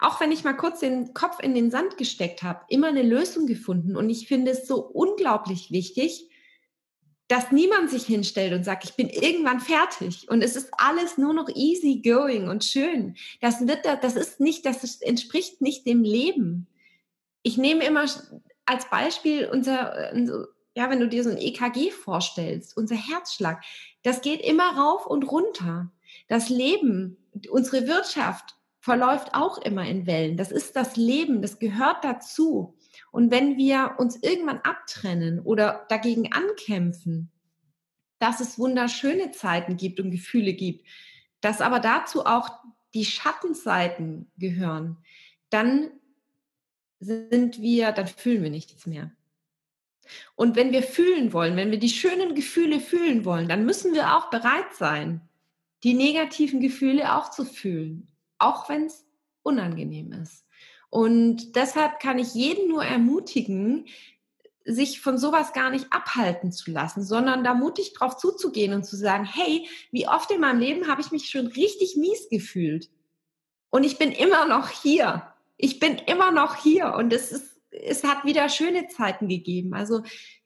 [0.00, 3.46] auch wenn ich mal kurz den Kopf in den Sand gesteckt habe, immer eine Lösung
[3.46, 3.96] gefunden.
[3.96, 6.28] Und ich finde es so unglaublich wichtig,
[7.28, 11.32] dass niemand sich hinstellt und sagt, ich bin irgendwann fertig und es ist alles nur
[11.32, 13.14] noch easy going und schön.
[13.40, 16.66] Das wird, das ist nicht, das entspricht nicht dem Leben.
[17.42, 18.04] Ich nehme immer
[18.66, 20.14] als Beispiel unser,
[20.74, 23.62] ja, wenn du dir so ein EKG vorstellst, unser Herzschlag,
[24.02, 25.90] das geht immer rauf und runter.
[26.28, 27.16] Das Leben,
[27.50, 30.36] unsere Wirtschaft verläuft auch immer in Wellen.
[30.36, 32.76] Das ist das Leben, das gehört dazu.
[33.10, 37.30] Und wenn wir uns irgendwann abtrennen oder dagegen ankämpfen,
[38.18, 40.86] dass es wunderschöne Zeiten gibt und Gefühle gibt,
[41.40, 42.50] dass aber dazu auch
[42.94, 44.98] die Schattenseiten gehören,
[45.48, 45.90] dann
[47.00, 49.10] sind wir, dann fühlen wir nichts mehr.
[50.34, 54.16] Und wenn wir fühlen wollen, wenn wir die schönen Gefühle fühlen wollen, dann müssen wir
[54.16, 55.20] auch bereit sein,
[55.82, 58.08] die negativen Gefühle auch zu fühlen,
[58.38, 59.06] auch wenn es
[59.42, 60.46] unangenehm ist.
[60.90, 63.86] Und deshalb kann ich jeden nur ermutigen,
[64.64, 68.96] sich von sowas gar nicht abhalten zu lassen, sondern da mutig drauf zuzugehen und zu
[68.96, 72.90] sagen, hey, wie oft in meinem Leben habe ich mich schon richtig mies gefühlt.
[73.70, 75.32] Und ich bin immer noch hier.
[75.62, 76.94] Ich bin immer noch hier.
[76.94, 79.74] Und es ist, es hat wieder schöne Zeiten gegeben.
[79.74, 80.02] Also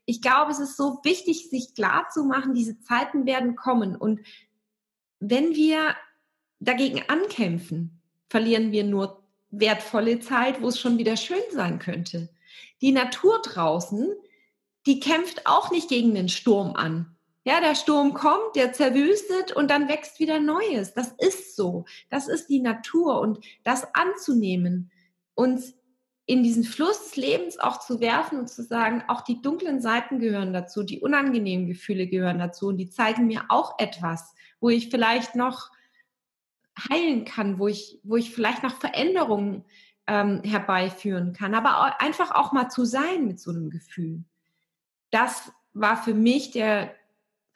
[0.07, 3.97] ich glaube, es ist so wichtig, sich klar zu machen, diese Zeiten werden kommen.
[3.97, 4.21] Und
[5.21, 5.95] wenn wir
[6.61, 12.29] dagegen ankämpfen, verlieren wir nur wertvolle Zeit, wo es schon wieder schön sein könnte.
[12.81, 14.13] Die Natur draußen,
[14.87, 17.17] die kämpft auch nicht gegen den Sturm an.
[17.47, 20.95] Ja, der Sturm kommt, der zerwüstet und dann wächst wieder Neues.
[20.95, 21.85] Das ist so.
[22.09, 24.91] Das ist die Natur und das anzunehmen,
[25.35, 25.75] uns
[26.27, 30.19] in diesen Fluss des Lebens auch zu werfen und zu sagen, auch die dunklen Seiten
[30.19, 34.89] gehören dazu, die unangenehmen Gefühle gehören dazu und die zeigen mir auch etwas, wo ich
[34.89, 35.71] vielleicht noch
[36.91, 39.65] heilen kann, wo ich, wo ich vielleicht noch Veränderungen
[40.07, 44.25] ähm, herbeiführen kann, aber einfach auch mal zu sein mit so einem Gefühl.
[45.11, 46.95] Das war für mich der,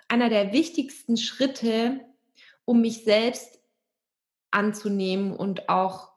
[0.09, 2.01] einer der wichtigsten Schritte,
[2.65, 3.61] um mich selbst
[4.51, 6.13] anzunehmen und auch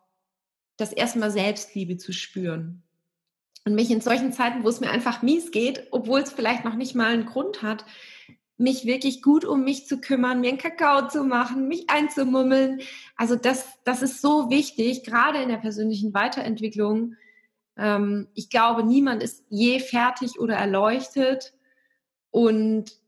[0.82, 2.84] das erstmal Selbstliebe zu spüren.
[3.63, 6.76] Und mich in solchen Zeiten, wo es mir einfach mies geht, obwohl es vielleicht noch
[6.76, 7.86] nicht mal einen Grund hat,
[8.58, 12.82] mich wirklich gut um mich zu kümmern, mir einen Kakao zu machen, mich einzumummeln.
[13.15, 17.15] Also das, das ist so wichtig, gerade in der persönlichen Weiterentwicklung.
[17.78, 21.54] Ähm, ich glaube, niemand ist je fertig oder erleuchtet.
[22.32, 23.00] Und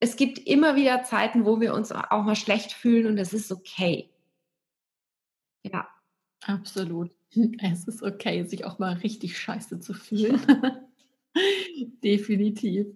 [0.00, 3.50] es gibt immer wieder Zeiten, wo wir uns auch mal schlecht fühlen und das ist
[3.50, 4.10] okay.
[5.64, 5.88] Ja.
[6.48, 7.10] Absolut.
[7.62, 10.40] Es ist okay, sich auch mal richtig scheiße zu fühlen.
[12.02, 12.86] Definitiv.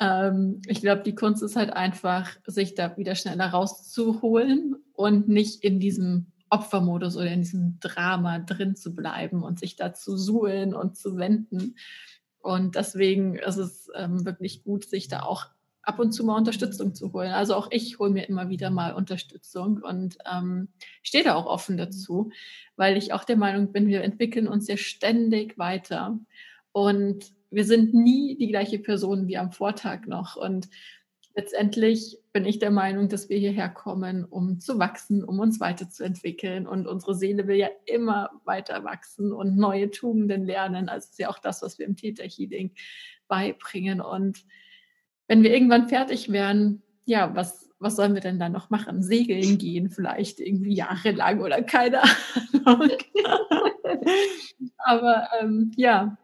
[0.00, 5.64] Ähm, ich glaube, die Kunst ist halt einfach, sich da wieder schneller rauszuholen und nicht
[5.64, 10.72] in diesem Opfermodus oder in diesem Drama drin zu bleiben und sich da zu suhlen
[10.72, 11.74] und zu wenden.
[12.38, 15.46] Und deswegen ist es ähm, wirklich gut, sich da auch
[15.84, 17.32] ab und zu mal Unterstützung zu holen.
[17.32, 20.68] Also auch ich hole mir immer wieder mal Unterstützung und ähm,
[21.02, 22.30] stehe da auch offen dazu,
[22.76, 26.18] weil ich auch der Meinung bin, wir entwickeln uns ja ständig weiter.
[26.72, 30.36] Und wir sind nie die gleiche Person wie am Vortag noch.
[30.36, 30.68] Und
[31.36, 36.66] letztendlich bin ich der Meinung, dass wir hierher kommen, um zu wachsen, um uns weiterzuentwickeln.
[36.66, 40.88] Und unsere Seele will ja immer weiter wachsen und neue Tugenden lernen.
[40.88, 42.72] Also ist ja auch das, was wir im Theta Healing
[43.28, 44.00] beibringen.
[44.00, 44.44] Und
[45.28, 49.02] wenn wir irgendwann fertig wären, ja, was, was sollen wir denn dann noch machen?
[49.02, 52.02] Segeln gehen vielleicht irgendwie jahrelang oder keine
[52.64, 52.90] Ahnung.
[54.78, 56.16] Aber ähm, ja,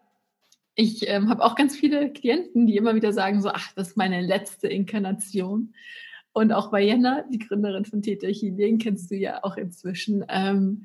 [0.75, 3.97] ich ähm, habe auch ganz viele Klienten, die immer wieder sagen so, ach, das ist
[3.97, 5.75] meine letzte Inkarnation.
[6.33, 10.85] Und auch bei Jenna, die Gründerin von Theta Healing, kennst du ja auch inzwischen, ähm,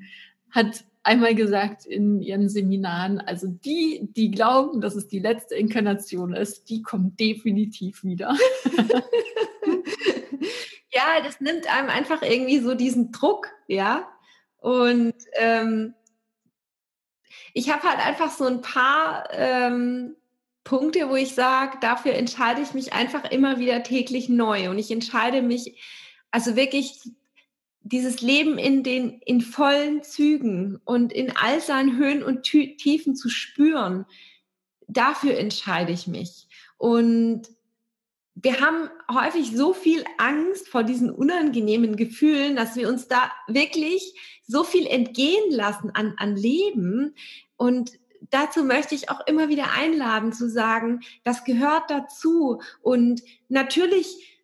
[0.50, 6.34] hat einmal gesagt in ihren Seminaren, also die, die glauben, dass es die letzte Inkarnation
[6.34, 8.36] ist, die kommen definitiv wieder.
[10.90, 14.08] ja, das nimmt einem einfach irgendwie so diesen Druck, ja.
[14.58, 15.94] Und ähm,
[17.54, 20.16] ich habe halt einfach so ein paar ähm,
[20.64, 24.70] Punkte, wo ich sage, dafür entscheide ich mich einfach immer wieder täglich neu.
[24.70, 25.80] Und ich entscheide mich,
[26.32, 27.12] also wirklich
[27.88, 33.28] dieses Leben in den in vollen Zügen und in all seinen Höhen und Tiefen zu
[33.28, 34.06] spüren,
[34.88, 36.46] dafür entscheide ich mich.
[36.78, 37.42] Und
[38.34, 44.14] wir haben häufig so viel Angst vor diesen unangenehmen Gefühlen, dass wir uns da wirklich
[44.46, 47.14] so viel entgehen lassen an, an Leben,
[47.56, 47.92] und
[48.30, 52.60] dazu möchte ich auch immer wieder einladen zu sagen, das gehört dazu.
[52.82, 54.35] Und natürlich,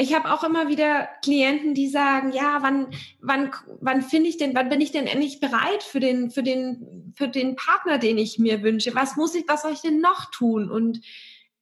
[0.00, 2.88] ich habe auch immer wieder Klienten, die sagen, ja, wann,
[3.20, 7.12] wann, wann finde ich denn, wann bin ich denn endlich bereit für den, für den,
[7.16, 8.94] für den Partner, den ich mir wünsche?
[8.94, 10.70] Was muss ich, was soll ich denn noch tun?
[10.70, 11.00] Und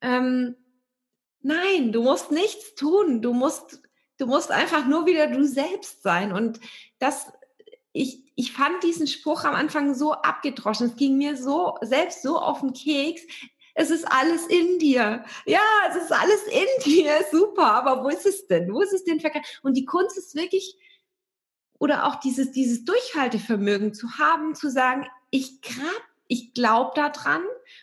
[0.01, 0.55] ähm,
[1.41, 3.23] Nein, du musst nichts tun.
[3.23, 3.81] Du musst,
[4.19, 6.33] du musst einfach nur wieder du selbst sein.
[6.33, 6.61] Und
[6.99, 7.33] das,
[7.93, 10.89] ich, ich fand diesen Spruch am Anfang so abgedroschen.
[10.89, 13.23] Es ging mir so, selbst so auf den Keks.
[13.79, 15.25] Es ist alles in dir.
[15.47, 17.13] Ja, es ist alles in dir.
[17.31, 17.75] Super.
[17.75, 18.73] Aber wo ist es denn?
[18.73, 19.47] Wo ist es denn verkehrt?
[19.63, 20.77] Und die Kunst ist wirklich,
[21.79, 27.43] oder auch dieses, dieses Durchhaltevermögen zu haben, zu sagen, ich grab, ich glaube daran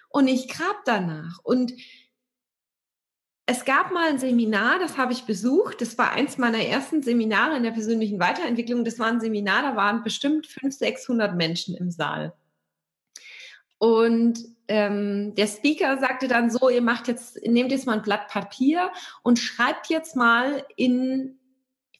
[0.09, 1.39] und ich grab danach.
[1.43, 1.71] Und
[3.45, 5.79] es gab mal ein Seminar, das habe ich besucht.
[5.79, 8.83] Das war eins meiner ersten Seminare in der persönlichen Weiterentwicklung.
[8.83, 12.33] Das war ein Seminar, da waren bestimmt 500, 600 Menschen im Saal.
[13.77, 18.27] Und ähm, der Speaker sagte dann so, ihr macht jetzt, nehmt jetzt mal ein Blatt
[18.27, 18.91] Papier
[19.23, 21.39] und schreibt jetzt mal in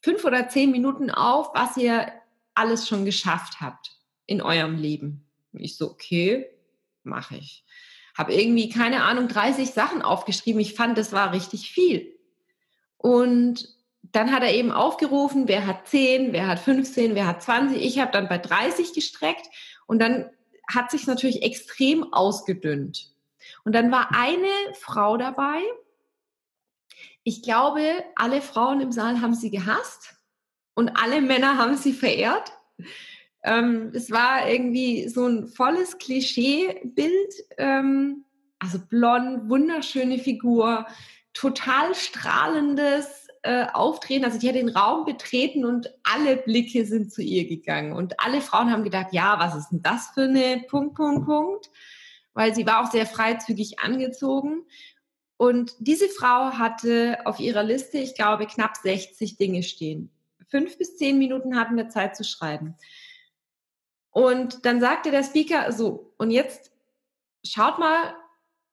[0.01, 2.11] fünf oder zehn Minuten auf, was ihr
[2.53, 5.27] alles schon geschafft habt in eurem Leben.
[5.53, 6.49] Ich so, okay,
[7.03, 7.65] mache ich
[8.15, 10.61] habe irgendwie, keine Ahnung, 30 Sachen aufgeschrieben.
[10.61, 12.17] Ich fand, das war richtig viel.
[12.97, 17.83] Und dann hat er eben aufgerufen, wer hat 10, wer hat 15, wer hat 20.
[17.83, 19.47] Ich habe dann bei 30 gestreckt
[19.85, 20.29] und dann
[20.73, 23.11] hat sich natürlich extrem ausgedünnt.
[23.63, 25.61] Und dann war eine Frau dabei.
[27.23, 30.15] Ich glaube, alle Frauen im Saal haben sie gehasst
[30.75, 32.51] und alle Männer haben sie verehrt.
[33.43, 37.33] Ähm, es war irgendwie so ein volles Klischeebild.
[37.57, 38.25] Ähm,
[38.59, 40.87] also blond, wunderschöne Figur,
[41.33, 44.25] total strahlendes äh, Auftreten.
[44.25, 47.93] Also die hat den Raum betreten und alle Blicke sind zu ihr gegangen.
[47.93, 51.69] Und alle Frauen haben gedacht, ja, was ist denn das für eine Punkt, Punkt, Punkt?
[52.33, 54.65] Weil sie war auch sehr freizügig angezogen.
[55.37, 60.09] Und diese Frau hatte auf ihrer Liste, ich glaube, knapp 60 Dinge stehen.
[60.47, 62.75] Fünf bis zehn Minuten hatten wir Zeit zu schreiben.
[64.09, 66.71] Und dann sagte der Speaker so, und jetzt
[67.45, 68.15] schaut mal,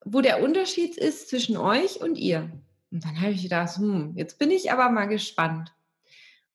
[0.04, 2.50] wo der Unterschied ist zwischen euch und ihr.
[2.92, 5.74] Und dann habe ich gedacht, hm, jetzt bin ich aber mal gespannt.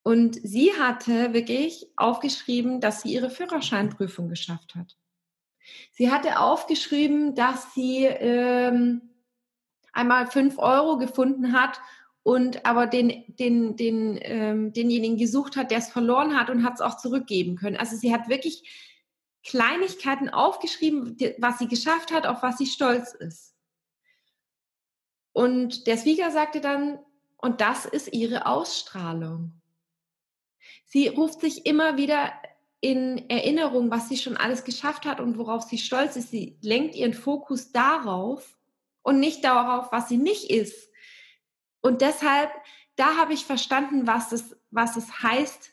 [0.04, 4.96] Und sie hatte wirklich aufgeschrieben, dass sie ihre Führerscheinprüfung geschafft hat.
[5.92, 9.02] Sie hatte aufgeschrieben, dass sie ähm,
[9.92, 11.82] einmal fünf Euro gefunden hat
[12.24, 16.76] und aber den, den, den, ähm, denjenigen gesucht hat, der es verloren hat und hat
[16.76, 17.78] es auch zurückgeben können.
[17.78, 18.64] Also sie hat wirklich
[19.44, 23.57] Kleinigkeiten aufgeschrieben, was sie geschafft hat, auf was sie stolz ist.
[25.38, 27.00] Und der Speaker sagte dann,
[27.38, 29.62] und das ist ihre Ausstrahlung.
[30.86, 32.34] Sie ruft sich immer wieder
[32.82, 36.32] in Erinnerung, was sie schon alles geschafft hat und worauf sie stolz ist.
[36.32, 38.58] Sie lenkt ihren Fokus darauf
[39.04, 40.88] und nicht darauf, was sie nicht ist
[41.82, 42.52] und deshalb,
[42.98, 45.72] da habe ich verstanden, was es, was es heißt,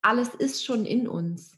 [0.00, 1.56] alles ist schon in uns.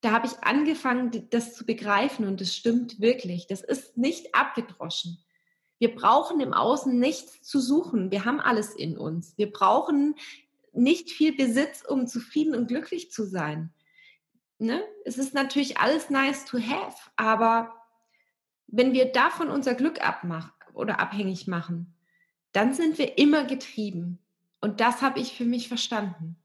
[0.00, 3.46] Da habe ich angefangen, das zu begreifen und es stimmt wirklich.
[3.46, 5.24] Das ist nicht abgedroschen.
[5.78, 8.10] Wir brauchen im Außen nichts zu suchen.
[8.10, 9.34] Wir haben alles in uns.
[9.36, 10.14] Wir brauchen
[10.72, 13.72] nicht viel Besitz, um zufrieden und glücklich zu sein.
[14.58, 14.82] Ne?
[15.04, 17.74] Es ist natürlich alles nice to have, aber
[18.66, 21.94] wenn wir davon unser Glück abmachen oder abhängig machen,
[22.52, 24.18] dann sind wir immer getrieben.
[24.60, 26.36] Und das habe ich für mich verstanden.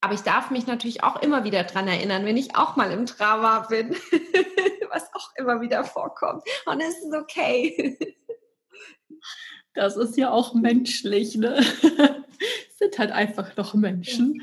[0.00, 3.06] Aber ich darf mich natürlich auch immer wieder dran erinnern, wenn ich auch mal im
[3.06, 3.90] Drama bin,
[4.90, 6.42] was auch immer wieder vorkommt.
[6.66, 7.98] Und es ist okay.
[9.74, 11.60] Das ist ja auch menschlich, ne?
[12.78, 14.42] sind halt einfach noch Menschen.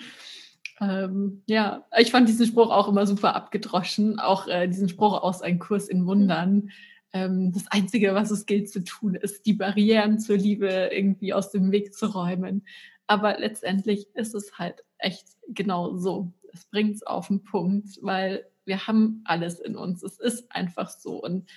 [0.80, 1.04] Ja.
[1.04, 4.20] Ähm, ja, ich fand diesen Spruch auch immer super abgedroschen.
[4.20, 6.72] Auch äh, diesen Spruch aus Ein Kurs in Wundern
[7.14, 11.52] ähm, das Einzige, was es gilt zu tun, ist, die Barrieren zur Liebe irgendwie aus
[11.52, 12.66] dem Weg zu räumen.
[13.08, 16.32] Aber letztendlich ist es halt echt genau so.
[16.54, 20.04] Es bringt es auf den Punkt, weil wir haben alles in uns.
[20.04, 21.24] Es ist einfach so.
[21.24, 21.50] Und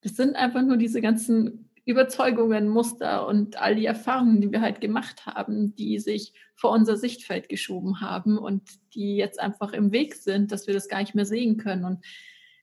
[0.00, 4.82] es sind einfach nur diese ganzen Überzeugungen, Muster und all die Erfahrungen, die wir halt
[4.82, 10.14] gemacht haben, die sich vor unser Sichtfeld geschoben haben und die jetzt einfach im Weg
[10.14, 11.86] sind, dass wir das gar nicht mehr sehen können.
[11.86, 12.04] Und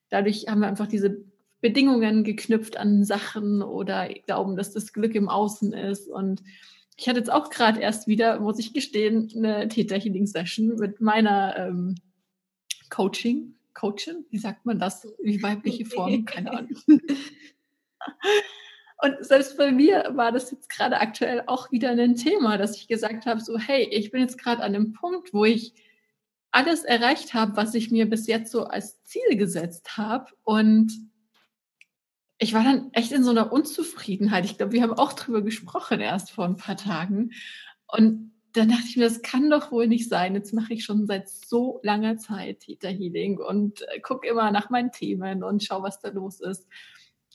[0.09, 1.25] dadurch haben wir einfach diese
[1.59, 6.07] Bedingungen geknüpft an Sachen oder glauben, dass das Glück im Außen ist.
[6.07, 6.43] Und
[6.95, 11.95] ich hatte jetzt auch gerade erst wieder, muss ich gestehen, eine Theta-Healing-Session mit meiner ähm,
[12.91, 15.07] Coaching, Coachin, wie sagt man das?
[15.19, 16.25] Wie weibliche Form?
[16.25, 16.77] Keine Ahnung.
[18.97, 22.87] Und selbst bei mir war das jetzt gerade aktuell auch wieder ein Thema, dass ich
[22.87, 25.73] gesagt habe, so, hey, ich bin jetzt gerade an einem Punkt, wo ich
[26.51, 30.31] alles erreicht habe, was ich mir bis jetzt so als Ziel gesetzt habe.
[30.43, 30.93] Und
[32.37, 34.45] ich war dann echt in so einer Unzufriedenheit.
[34.45, 37.31] Ich glaube, wir haben auch drüber gesprochen erst vor ein paar Tagen.
[37.87, 40.33] Und dann dachte ich mir, das kann doch wohl nicht sein.
[40.33, 44.69] Jetzt mache ich schon seit so langer Zeit Theta Healing und äh, gucke immer nach
[44.69, 46.65] meinen Themen und schaue, was da los ist.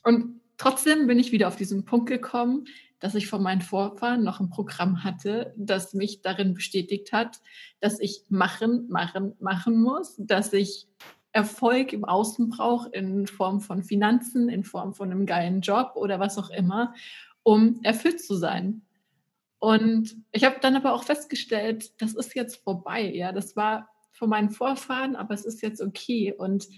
[0.03, 2.67] Und trotzdem bin ich wieder auf diesen Punkt gekommen,
[2.99, 7.41] dass ich von meinen Vorfahren noch ein Programm hatte, das mich darin bestätigt hat,
[7.81, 10.87] dass ich machen, machen, machen muss, dass ich
[11.33, 16.21] Erfolg im Außen brauche in Form von Finanzen, in Form von einem geilen Job oder
[16.21, 16.93] was auch immer,
[17.43, 18.83] um erfüllt zu sein.
[19.61, 23.11] Und ich habe dann aber auch festgestellt, das ist jetzt vorbei.
[23.15, 26.35] Ja, das war von meinen Vorfahren, aber es ist jetzt okay.
[26.37, 26.69] Und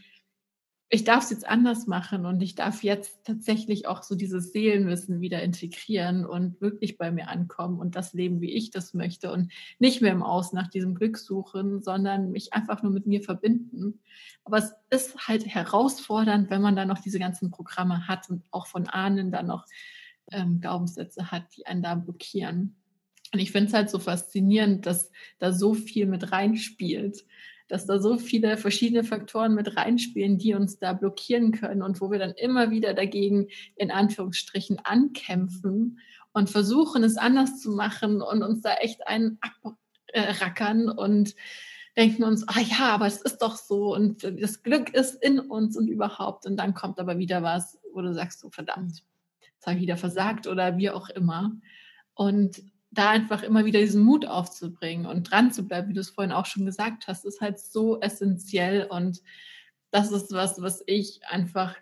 [0.94, 5.22] ich darf es jetzt anders machen und ich darf jetzt tatsächlich auch so dieses Seelenwissen
[5.22, 9.50] wieder integrieren und wirklich bei mir ankommen und das leben, wie ich das möchte und
[9.78, 14.00] nicht mehr im Außen nach diesem Glück suchen, sondern mich einfach nur mit mir verbinden.
[14.44, 18.66] Aber es ist halt herausfordernd, wenn man dann noch diese ganzen Programme hat und auch
[18.66, 19.64] von Ahnen dann noch
[20.30, 22.76] ähm, Glaubenssätze hat, die einen da blockieren.
[23.32, 27.24] Und ich finde es halt so faszinierend, dass da so viel mit reinspielt
[27.72, 32.10] dass da so viele verschiedene Faktoren mit reinspielen, die uns da blockieren können und wo
[32.10, 35.98] wir dann immer wieder dagegen in Anführungsstrichen ankämpfen
[36.34, 39.38] und versuchen, es anders zu machen und uns da echt einen
[40.12, 41.34] abrackern und
[41.96, 45.74] denken uns, ah ja, aber es ist doch so und das Glück ist in uns
[45.74, 46.44] und überhaupt.
[46.44, 49.02] Und dann kommt aber wieder was, wo du sagst, so verdammt,
[49.40, 51.52] jetzt habe ich wieder versagt oder wie auch immer.
[52.12, 52.62] Und
[52.92, 56.32] da einfach immer wieder diesen Mut aufzubringen und dran zu bleiben, wie du es vorhin
[56.32, 59.22] auch schon gesagt hast, ist halt so essentiell und
[59.90, 61.76] das ist was, was ich einfach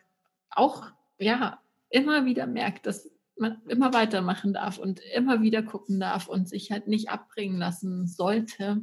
[0.51, 0.87] auch,
[1.19, 6.49] ja, immer wieder merke, dass man immer weitermachen darf und immer wieder gucken darf und
[6.49, 8.83] sich halt nicht abbringen lassen sollte.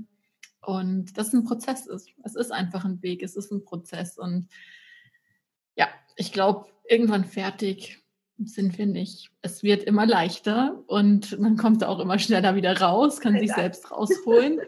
[0.62, 2.10] Und das ein Prozess ist.
[2.24, 4.18] Es ist einfach ein Weg, es ist ein Prozess.
[4.18, 4.50] Und
[5.76, 8.04] ja, ich glaube, irgendwann fertig
[8.46, 9.32] sind wir nicht.
[9.42, 13.92] Es wird immer leichter und man kommt auch immer schneller wieder raus, kann sich selbst
[13.92, 14.60] rausholen.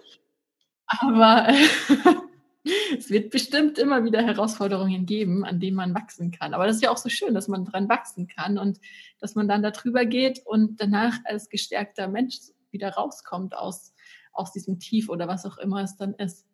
[0.88, 1.48] Aber
[2.98, 6.54] es wird bestimmt immer wieder Herausforderungen geben, an denen man wachsen kann.
[6.54, 8.80] Aber das ist ja auch so schön, dass man dran wachsen kann und
[9.20, 12.38] dass man dann darüber geht und danach als gestärkter Mensch
[12.72, 13.94] wieder rauskommt aus,
[14.34, 16.46] aus diesem Tief oder was auch immer es dann ist.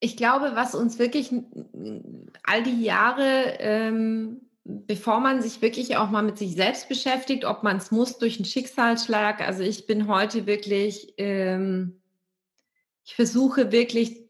[0.00, 1.32] Ich glaube, was uns wirklich
[2.42, 7.62] all die Jahre ähm, bevor man sich wirklich auch mal mit sich selbst beschäftigt, ob
[7.62, 9.40] man es muss durch einen Schicksalsschlag.
[9.40, 12.00] Also ich bin heute wirklich, ähm,
[13.04, 14.24] ich versuche wirklich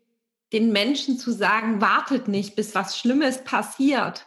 [0.53, 4.27] den Menschen zu sagen, wartet nicht, bis was Schlimmes passiert.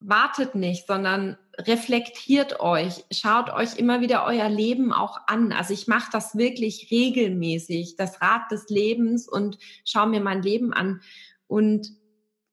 [0.00, 5.52] Wartet nicht, sondern reflektiert euch, schaut euch immer wieder euer Leben auch an.
[5.52, 10.72] Also ich mache das wirklich regelmäßig, das Rad des Lebens und schaue mir mein Leben
[10.72, 11.00] an.
[11.46, 11.92] Und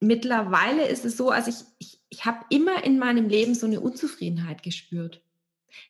[0.04, 3.80] mittlerweile ist es so, also ich, ich, ich habe immer in meinem Leben so eine
[3.80, 5.22] Unzufriedenheit gespürt.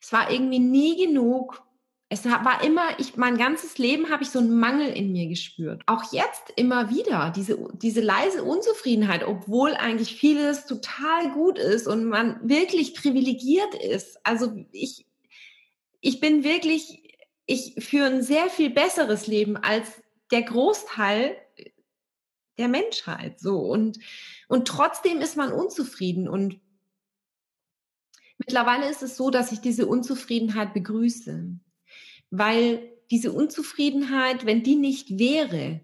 [0.00, 1.62] Es war irgendwie nie genug.
[2.08, 5.82] Es war immer, ich, mein ganzes Leben habe ich so einen Mangel in mir gespürt.
[5.86, 12.04] Auch jetzt immer wieder, diese, diese leise Unzufriedenheit, obwohl eigentlich vieles total gut ist und
[12.04, 14.18] man wirklich privilegiert ist.
[14.24, 15.06] Also ich,
[16.00, 17.02] ich bin wirklich,
[17.46, 21.36] ich führe ein sehr viel besseres Leben als der Großteil
[22.58, 23.40] der Menschheit.
[23.40, 23.98] So und,
[24.48, 26.60] und trotzdem ist man unzufrieden und
[28.38, 31.48] mittlerweile ist es so, dass ich diese Unzufriedenheit begrüße,
[32.30, 35.80] weil diese Unzufriedenheit, wenn die nicht wäre,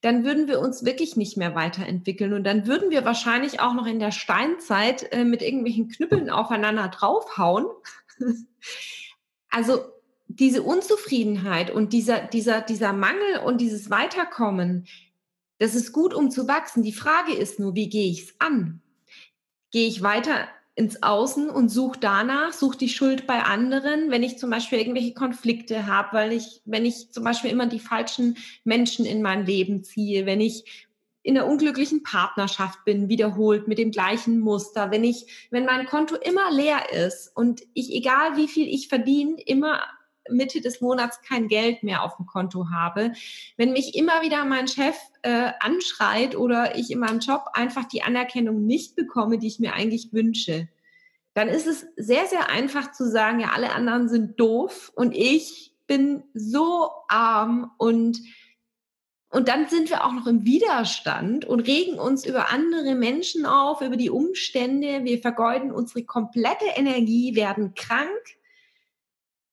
[0.00, 3.86] dann würden wir uns wirklich nicht mehr weiterentwickeln und dann würden wir wahrscheinlich auch noch
[3.86, 7.66] in der Steinzeit äh, mit irgendwelchen Knüppeln aufeinander draufhauen.
[9.50, 9.84] also
[10.28, 14.86] diese Unzufriedenheit und dieser, dieser, dieser Mangel und dieses Weiterkommen,
[15.58, 16.82] das ist gut, um zu wachsen.
[16.82, 18.80] Die Frage ist nur, wie gehe ich es an?
[19.70, 24.38] Gehe ich weiter ins Außen und suche danach, suche die Schuld bei anderen, wenn ich
[24.38, 29.06] zum Beispiel irgendwelche Konflikte habe, weil ich, wenn ich zum Beispiel immer die falschen Menschen
[29.06, 30.86] in mein Leben ziehe, wenn ich
[31.22, 36.14] in einer unglücklichen Partnerschaft bin, wiederholt mit dem gleichen Muster, wenn ich, wenn mein Konto
[36.14, 39.80] immer leer ist und ich, egal wie viel ich verdiene, immer
[40.30, 43.12] Mitte des Monats kein Geld mehr auf dem Konto habe,
[43.56, 48.02] wenn mich immer wieder mein Chef äh, anschreit oder ich in meinem Job einfach die
[48.02, 50.68] Anerkennung nicht bekomme, die ich mir eigentlich wünsche,
[51.34, 55.74] dann ist es sehr, sehr einfach zu sagen, ja, alle anderen sind doof und ich
[55.86, 58.20] bin so arm und
[59.28, 63.82] und dann sind wir auch noch im Widerstand und regen uns über andere Menschen auf,
[63.82, 65.04] über die Umstände.
[65.04, 68.08] Wir vergeuden unsere komplette Energie, werden krank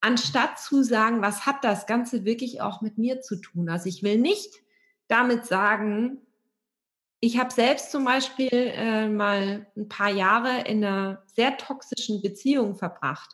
[0.03, 3.69] anstatt zu sagen, was hat das Ganze wirklich auch mit mir zu tun?
[3.69, 4.53] Also ich will nicht
[5.07, 6.19] damit sagen,
[7.21, 12.75] ich habe selbst zum Beispiel äh, mal ein paar Jahre in einer sehr toxischen Beziehung
[12.75, 13.31] verbracht.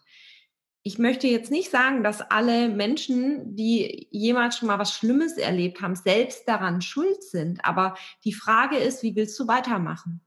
[0.84, 5.82] Ich möchte jetzt nicht sagen, dass alle Menschen, die jemals schon mal was Schlimmes erlebt
[5.82, 7.65] haben, selbst daran schuld sind.
[7.65, 10.22] Aber die Frage ist, wie willst du weitermachen?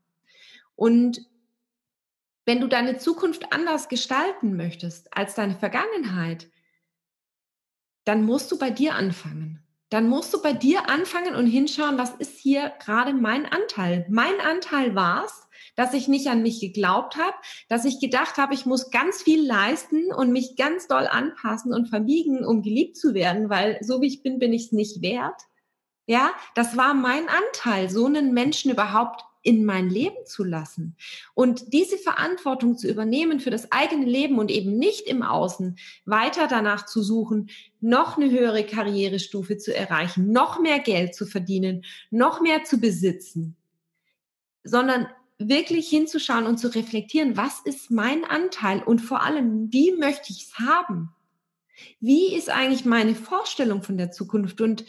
[0.74, 1.20] Und
[2.45, 6.51] wenn du deine Zukunft anders gestalten möchtest als deine Vergangenheit,
[8.05, 9.62] dann musst du bei dir anfangen.
[9.90, 14.07] Dann musst du bei dir anfangen und hinschauen, was ist hier gerade mein Anteil.
[14.09, 17.36] Mein Anteil war es, dass ich nicht an mich geglaubt habe,
[17.68, 21.88] dass ich gedacht habe, ich muss ganz viel leisten und mich ganz doll anpassen und
[21.88, 25.43] verbiegen, um geliebt zu werden, weil so wie ich bin, bin ich es nicht wert.
[26.07, 30.97] Ja, das war mein Anteil, so einen Menschen überhaupt in mein Leben zu lassen.
[31.34, 36.47] Und diese Verantwortung zu übernehmen für das eigene Leben und eben nicht im Außen weiter
[36.49, 42.40] danach zu suchen, noch eine höhere Karrierestufe zu erreichen, noch mehr Geld zu verdienen, noch
[42.40, 43.57] mehr zu besitzen,
[44.64, 50.30] sondern wirklich hinzuschauen und zu reflektieren, was ist mein Anteil und vor allem, wie möchte
[50.30, 51.11] ich es haben?
[52.01, 54.61] Wie ist eigentlich meine Vorstellung von der Zukunft?
[54.61, 54.84] Und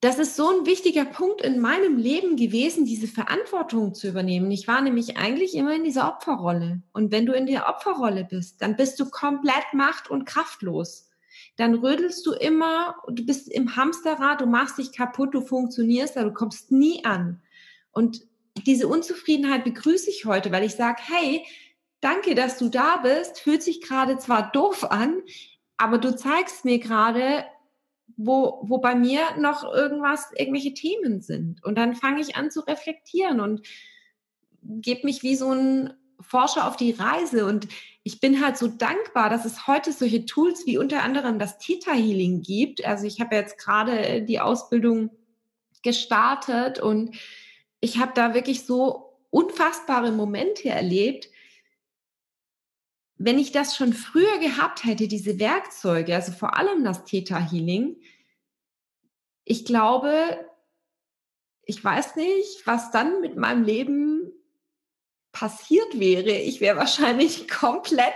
[0.00, 4.50] das ist so ein wichtiger Punkt in meinem Leben gewesen, diese Verantwortung zu übernehmen.
[4.50, 6.82] Ich war nämlich eigentlich immer in dieser Opferrolle.
[6.94, 11.10] Und wenn du in der Opferrolle bist, dann bist du komplett macht- und kraftlos.
[11.56, 16.30] Dann rödelst du immer, du bist im Hamsterrad, du machst dich kaputt, du funktionierst, aber
[16.30, 17.42] du kommst nie an.
[17.92, 18.26] Und
[18.66, 21.44] diese Unzufriedenheit begrüße ich heute, weil ich sage, hey,
[22.00, 25.20] danke, dass du da bist, fühlt sich gerade zwar doof an,
[25.76, 27.44] aber du zeigst mir gerade,
[28.16, 31.64] wo, wo bei mir noch irgendwas, irgendwelche Themen sind.
[31.64, 33.66] Und dann fange ich an zu reflektieren und
[34.62, 37.46] gebe mich wie so ein Forscher auf die Reise.
[37.46, 37.68] Und
[38.02, 41.92] ich bin halt so dankbar, dass es heute solche Tools wie unter anderem das Theta
[41.92, 42.84] Healing gibt.
[42.84, 45.10] Also ich habe jetzt gerade die Ausbildung
[45.82, 47.16] gestartet und
[47.80, 51.28] ich habe da wirklich so unfassbare Momente erlebt.
[53.22, 58.00] Wenn ich das schon früher gehabt hätte, diese Werkzeuge, also vor allem das Theta Healing,
[59.44, 60.38] ich glaube,
[61.66, 64.32] ich weiß nicht, was dann mit meinem Leben
[65.32, 66.30] passiert wäre.
[66.30, 68.14] Ich wäre wahrscheinlich komplett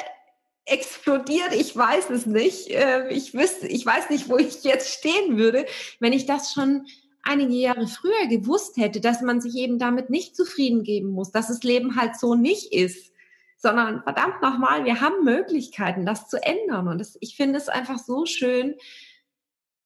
[0.64, 1.52] explodiert.
[1.54, 2.68] Ich weiß es nicht.
[2.70, 5.66] Ähm, ich wüsste, ich weiß nicht, wo ich jetzt stehen würde,
[6.00, 6.86] wenn ich das schon
[7.22, 11.48] einige Jahre früher gewusst hätte, dass man sich eben damit nicht zufrieden geben muss, dass
[11.48, 13.13] das Leben halt so nicht ist,
[13.64, 16.86] sondern verdammt nochmal, wir haben Möglichkeiten, das zu ändern.
[16.86, 18.74] Und das, ich finde es einfach so schön.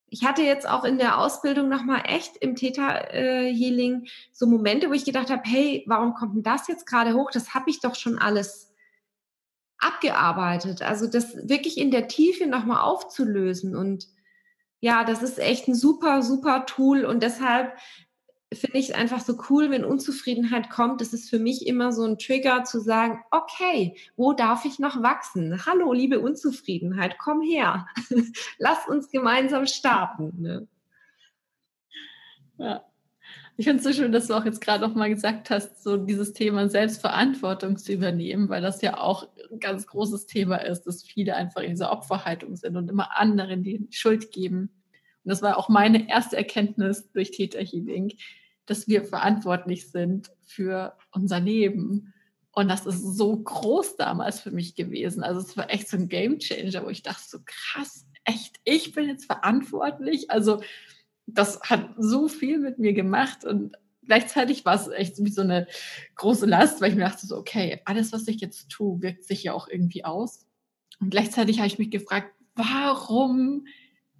[0.08, 5.04] Ich hatte jetzt auch in der Ausbildung nochmal echt im Theta-Healing so Momente, wo ich
[5.04, 7.30] gedacht habe, hey, warum kommt denn das jetzt gerade hoch?
[7.30, 8.74] Das habe ich doch schon alles
[9.78, 10.82] abgearbeitet.
[10.82, 14.08] Also das wirklich in der Tiefe nochmal aufzulösen und
[14.80, 17.76] ja, das ist echt ein super, super Tool und deshalb
[18.52, 21.00] finde ich es einfach so cool, wenn Unzufriedenheit kommt.
[21.00, 25.02] Das ist für mich immer so ein Trigger zu sagen, okay, wo darf ich noch
[25.02, 25.66] wachsen?
[25.66, 27.86] Hallo, liebe Unzufriedenheit, komm her.
[28.58, 30.32] Lass uns gemeinsam starten.
[30.40, 30.68] Ne?
[32.56, 32.84] Ja.
[33.58, 35.96] Ich finde es so schön, dass du auch jetzt gerade noch mal gesagt hast, so
[35.96, 41.02] dieses Thema Selbstverantwortung zu übernehmen, weil das ja auch ein ganz großes Thema ist, dass
[41.02, 44.70] viele einfach in dieser Opferhaltung sind und immer anderen die Schuld geben.
[45.28, 48.14] Und das war auch meine erste Erkenntnis durch Theta Healing,
[48.64, 52.14] dass wir verantwortlich sind für unser Leben.
[52.52, 55.22] Und das ist so groß damals für mich gewesen.
[55.22, 58.94] Also es war echt so ein Game Changer, wo ich dachte so krass, echt, ich
[58.94, 60.30] bin jetzt verantwortlich.
[60.30, 60.62] Also
[61.26, 63.76] das hat so viel mit mir gemacht und
[64.06, 65.66] gleichzeitig war es echt wie so eine
[66.14, 69.42] große Last, weil ich mir dachte so, okay, alles, was ich jetzt tue, wirkt sich
[69.42, 70.46] ja auch irgendwie aus.
[71.00, 73.66] Und gleichzeitig habe ich mich gefragt, warum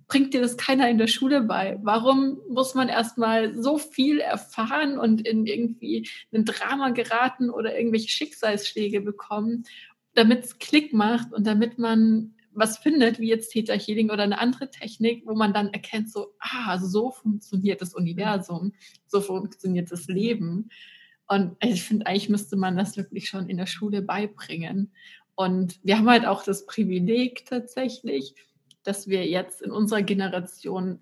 [0.09, 1.79] bringt dir das keiner in der Schule bei?
[1.83, 8.09] Warum muss man erstmal so viel erfahren und in irgendwie ein Drama geraten oder irgendwelche
[8.09, 9.65] Schicksalsschläge bekommen,
[10.15, 14.39] damit es Klick macht und damit man was findet, wie jetzt Theta Healing oder eine
[14.39, 18.73] andere Technik, wo man dann erkennt, so, ah, so funktioniert das Universum,
[19.07, 20.71] so funktioniert das Leben.
[21.29, 24.93] Und ich finde, eigentlich müsste man das wirklich schon in der Schule beibringen.
[25.35, 28.35] Und wir haben halt auch das Privileg tatsächlich,
[28.83, 31.01] dass wir jetzt in unserer Generation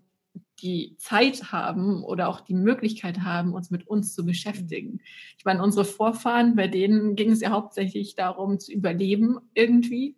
[0.60, 5.00] die Zeit haben oder auch die Möglichkeit haben, uns mit uns zu beschäftigen.
[5.38, 10.16] Ich meine, unsere Vorfahren, bei denen ging es ja hauptsächlich darum, zu überleben irgendwie.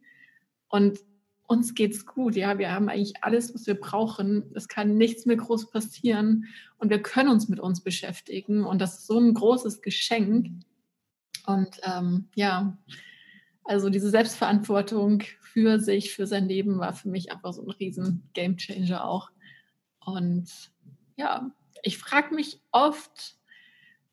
[0.68, 1.00] Und
[1.48, 4.44] uns geht's gut, ja, wir haben eigentlich alles, was wir brauchen.
[4.54, 6.44] Es kann nichts mehr groß passieren
[6.76, 10.48] und wir können uns mit uns beschäftigen und das ist so ein großes Geschenk.
[11.46, 12.76] Und ähm, ja,
[13.64, 15.22] also diese Selbstverantwortung
[15.58, 19.30] für sich, für sein Leben war für mich einfach so ein riesen Gamechanger auch.
[20.04, 20.48] Und
[21.16, 21.50] ja,
[21.82, 23.36] ich frage mich oft,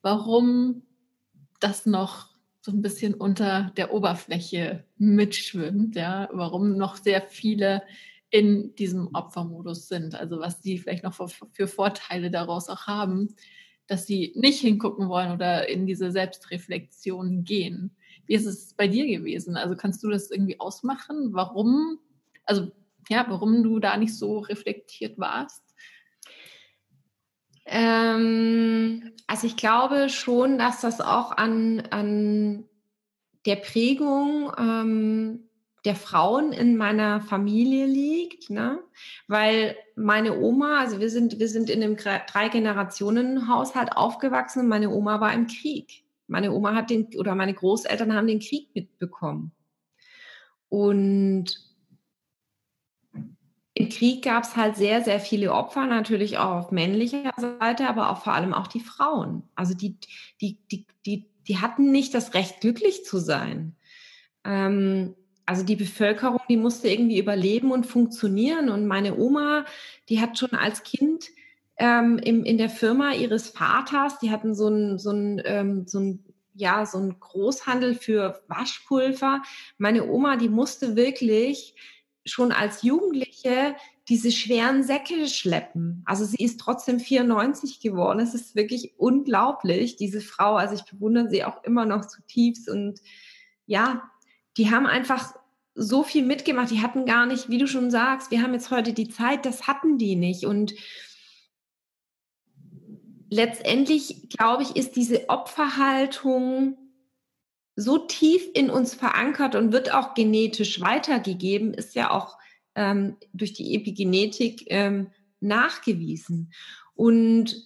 [0.02, 0.82] warum
[1.60, 2.30] das noch
[2.62, 7.84] so ein bisschen unter der Oberfläche mitschwimmt, ja, warum noch sehr viele
[8.32, 10.16] in diesem Opfermodus sind.
[10.16, 13.36] Also was sie vielleicht noch für, für, Vorteile daraus auch haben,
[13.86, 17.96] dass sie nicht hingucken wollen oder in diese Selbstreflexion gehen.
[18.26, 19.58] Wie ist es bei dir gewesen?
[19.58, 21.34] Also kannst du das irgendwie ausmachen?
[21.34, 22.00] Warum,
[22.46, 22.72] also
[23.10, 25.64] ja, warum du da nicht so reflektiert warst?
[27.66, 32.66] Ähm, also ich glaube schon, dass das auch an, an
[33.46, 35.50] der Prägung ähm,
[35.84, 38.80] der Frauen in meiner Familie liegt, ne?
[39.28, 45.32] weil meine Oma, also wir sind, wir sind in einem Drei-Generationen-Haushalt aufgewachsen meine Oma war
[45.34, 46.05] im Krieg.
[46.28, 49.52] Meine Oma hat den, oder meine Großeltern haben den Krieg mitbekommen.
[50.70, 51.60] Und
[53.74, 58.10] im Krieg gab es halt sehr, sehr viele Opfer, natürlich auch auf männlicher Seite, aber
[58.10, 59.44] auch vor allem auch die Frauen.
[59.54, 59.98] Also die,
[60.40, 63.76] die, die, die, die hatten nicht das Recht, glücklich zu sein.
[64.46, 65.14] Ähm,
[65.46, 68.70] also die Bevölkerung, die musste irgendwie überleben und funktionieren.
[68.70, 69.66] Und meine Oma,
[70.10, 71.26] die hat schon als Kind
[71.78, 76.00] ähm, im, in der Firma ihres Vaters, die hatten so ein, so ein, ähm, so
[76.00, 79.44] ein ja, so ein Großhandel für Waschpulver.
[79.78, 81.76] Meine Oma, die musste wirklich
[82.26, 83.76] schon als Jugendliche
[84.08, 86.04] diese schweren Säcke schleppen.
[86.06, 88.20] Also sie ist trotzdem 94 geworden.
[88.20, 90.56] Es ist wirklich unglaublich, diese Frau.
[90.56, 92.70] Also ich bewundere sie auch immer noch zutiefst.
[92.70, 93.02] Und
[93.66, 94.04] ja,
[94.58, 95.34] die haben einfach
[95.74, 96.72] so viel mitgemacht.
[96.72, 99.68] Die hatten gar nicht, wie du schon sagst, wir haben jetzt heute die Zeit, das
[99.68, 100.46] hatten die nicht.
[100.46, 100.74] Und
[103.36, 106.78] letztendlich, glaube ich, ist diese Opferhaltung
[107.76, 112.38] so tief in uns verankert und wird auch genetisch weitergegeben, ist ja auch
[112.76, 115.12] ähm, durch die Epigenetik ähm,
[115.42, 116.54] nachgewiesen.
[116.96, 117.66] Und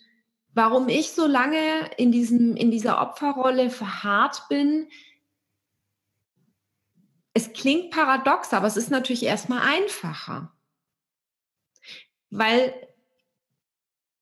[0.54, 4.88] warum ich so lange in, diesem, in dieser Opferrolle verharrt bin,
[7.34, 10.52] es klingt paradox, aber es ist natürlich erstmal einfacher.
[12.32, 12.74] Weil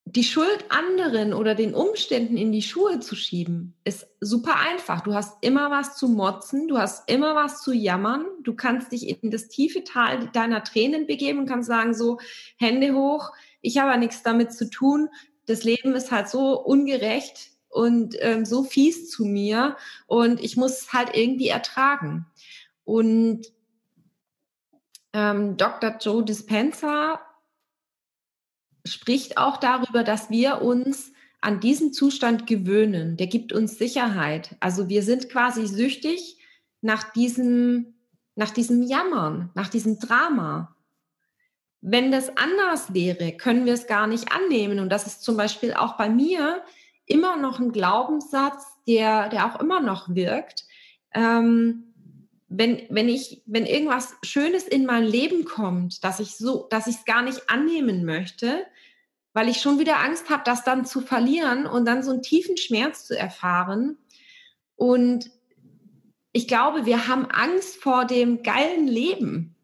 [0.09, 5.01] die Schuld anderen oder den Umständen in die Schuhe zu schieben, ist super einfach.
[5.01, 9.21] Du hast immer was zu motzen, du hast immer was zu jammern, du kannst dich
[9.21, 12.19] in das tiefe Tal deiner Tränen begeben und kannst sagen, so
[12.57, 15.09] Hände hoch, ich habe nichts damit zu tun,
[15.45, 20.83] das Leben ist halt so ungerecht und ähm, so fies zu mir und ich muss
[20.83, 22.27] es halt irgendwie ertragen.
[22.85, 23.47] Und
[25.11, 25.97] ähm, Dr.
[25.99, 27.19] Joe Dispenza
[28.91, 31.11] spricht auch darüber, dass wir uns
[31.41, 33.17] an diesen Zustand gewöhnen.
[33.17, 34.55] Der gibt uns Sicherheit.
[34.59, 36.37] Also wir sind quasi süchtig
[36.81, 37.95] nach diesem,
[38.35, 40.75] nach diesem Jammern, nach diesem Drama.
[41.81, 44.79] Wenn das anders wäre, können wir es gar nicht annehmen.
[44.79, 46.63] Und das ist zum Beispiel auch bei mir
[47.05, 50.65] immer noch ein Glaubenssatz, der, der auch immer noch wirkt.
[51.13, 51.93] Ähm,
[52.49, 56.95] wenn, wenn ich, wenn irgendwas Schönes in mein Leben kommt, dass ich so, dass ich
[56.95, 58.65] es gar nicht annehmen möchte,
[59.37, 62.57] weil ich schon wieder Angst habe, das dann zu verlieren und dann so einen tiefen
[62.57, 63.95] Schmerz zu erfahren.
[64.75, 65.29] Und
[66.31, 69.55] ich glaube, wir haben Angst vor dem geilen Leben.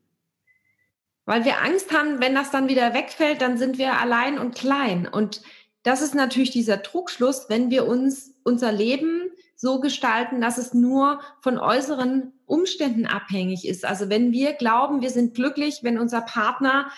[1.26, 5.07] Weil wir Angst haben, wenn das dann wieder wegfällt, dann sind wir allein und klein.
[5.07, 5.41] Und
[5.82, 11.19] das ist natürlich dieser Trugschluss, wenn wir uns unser Leben so gestalten, dass es nur
[11.41, 13.86] von äußeren Umständen abhängig ist.
[13.86, 16.91] Also wenn wir glauben, wir sind glücklich, wenn unser Partner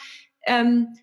[0.45, 0.97] ähm,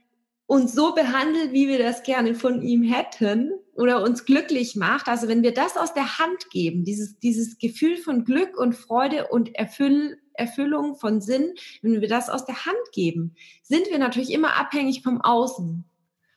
[0.53, 5.09] uns so behandelt, wie wir das gerne von ihm hätten oder uns glücklich macht.
[5.09, 9.29] Also wenn wir das aus der Hand geben, dieses, dieses Gefühl von Glück und Freude
[9.29, 14.31] und Erfüll, Erfüllung von Sinn, wenn wir das aus der Hand geben, sind wir natürlich
[14.31, 15.87] immer abhängig vom Außen.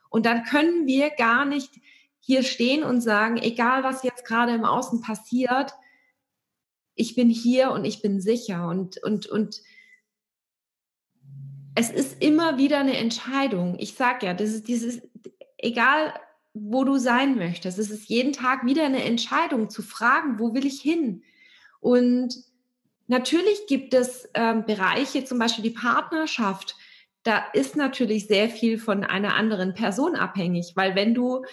[0.10, 1.74] Und dann können wir gar nicht
[2.22, 5.74] hier stehen und sagen, egal was jetzt gerade im Außen passiert,
[6.94, 9.62] ich bin hier und ich bin sicher und, und, und
[11.76, 13.76] es ist immer wieder eine Entscheidung.
[13.78, 15.02] Ich sage ja, das ist dieses,
[15.58, 16.14] egal
[16.54, 20.66] wo du sein möchtest, es ist jeden Tag wieder eine Entscheidung zu fragen, wo will
[20.66, 21.24] ich hin?
[21.82, 22.34] Und
[23.08, 26.78] natürlich gibt es ähm, Bereiche, zum Beispiel die Partnerschaft,
[27.24, 31.44] da ist natürlich sehr viel von einer anderen Person abhängig, weil wenn du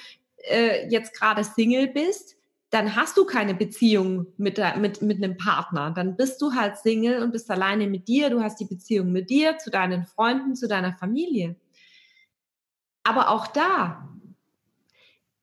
[0.45, 2.37] äh, jetzt gerade Single bist,
[2.73, 5.91] dann hast du keine Beziehung mit, mit, mit einem Partner.
[5.91, 8.31] Dann bist du halt Single und bist alleine mit dir.
[8.31, 11.57] Du hast die Beziehung mit dir, zu deinen Freunden, zu deiner Familie.
[13.03, 14.09] Aber auch da,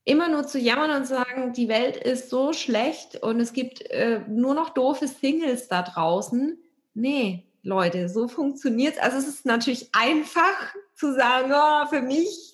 [0.05, 4.21] immer nur zu jammern und sagen, die Welt ist so schlecht und es gibt äh,
[4.27, 6.57] nur noch doofe Singles da draußen.
[6.95, 8.99] Nee, Leute, so funktioniert es.
[8.99, 12.48] Also es ist natürlich einfach zu sagen, oh, für mich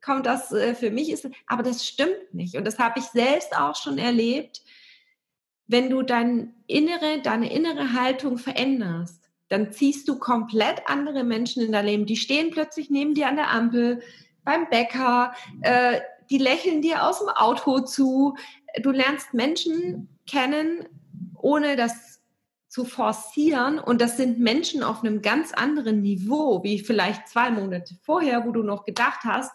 [0.00, 2.56] kommt das äh, für mich ist, aber das stimmt nicht.
[2.56, 4.62] Und das habe ich selbst auch schon erlebt.
[5.66, 11.72] Wenn du dein innere, deine innere Haltung veränderst, dann ziehst du komplett andere Menschen in
[11.72, 12.06] dein Leben.
[12.06, 14.00] Die stehen plötzlich neben dir an der Ampel,
[14.44, 18.36] beim Bäcker, äh, die lächeln dir aus dem Auto zu.
[18.82, 20.88] Du lernst Menschen kennen
[21.38, 22.17] ohne das
[22.68, 23.78] zu forcieren.
[23.78, 28.52] Und das sind Menschen auf einem ganz anderen Niveau, wie vielleicht zwei Monate vorher, wo
[28.52, 29.52] du noch gedacht hast,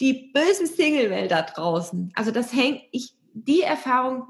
[0.00, 2.12] die böse Single-Welt da draußen.
[2.14, 4.24] Also das hängt, ich, die Erfahrung,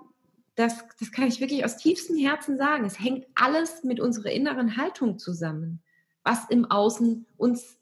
[0.55, 2.85] das, das kann ich wirklich aus tiefstem Herzen sagen.
[2.85, 5.83] Es hängt alles mit unserer inneren Haltung zusammen,
[6.23, 7.79] was im Außen uns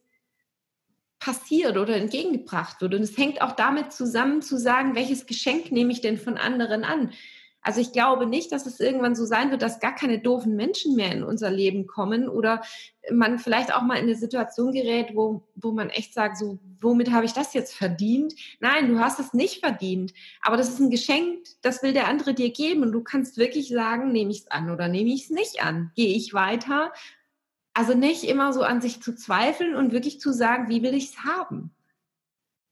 [1.18, 2.94] passiert oder entgegengebracht wird.
[2.94, 6.84] Und es hängt auch damit zusammen zu sagen, welches Geschenk nehme ich denn von anderen
[6.84, 7.12] an?
[7.60, 10.94] Also ich glaube nicht, dass es irgendwann so sein wird, dass gar keine doofen Menschen
[10.94, 12.62] mehr in unser Leben kommen oder
[13.10, 17.10] man vielleicht auch mal in eine Situation gerät, wo, wo man echt sagt, so, womit
[17.10, 18.34] habe ich das jetzt verdient?
[18.60, 20.14] Nein, du hast es nicht verdient.
[20.40, 23.68] Aber das ist ein Geschenk, das will der andere dir geben und du kannst wirklich
[23.68, 25.90] sagen, nehme ich es an oder nehme ich es nicht an?
[25.94, 26.92] Gehe ich weiter
[27.78, 31.10] also nicht immer so an sich zu zweifeln und wirklich zu sagen, wie will ich
[31.10, 31.70] es haben?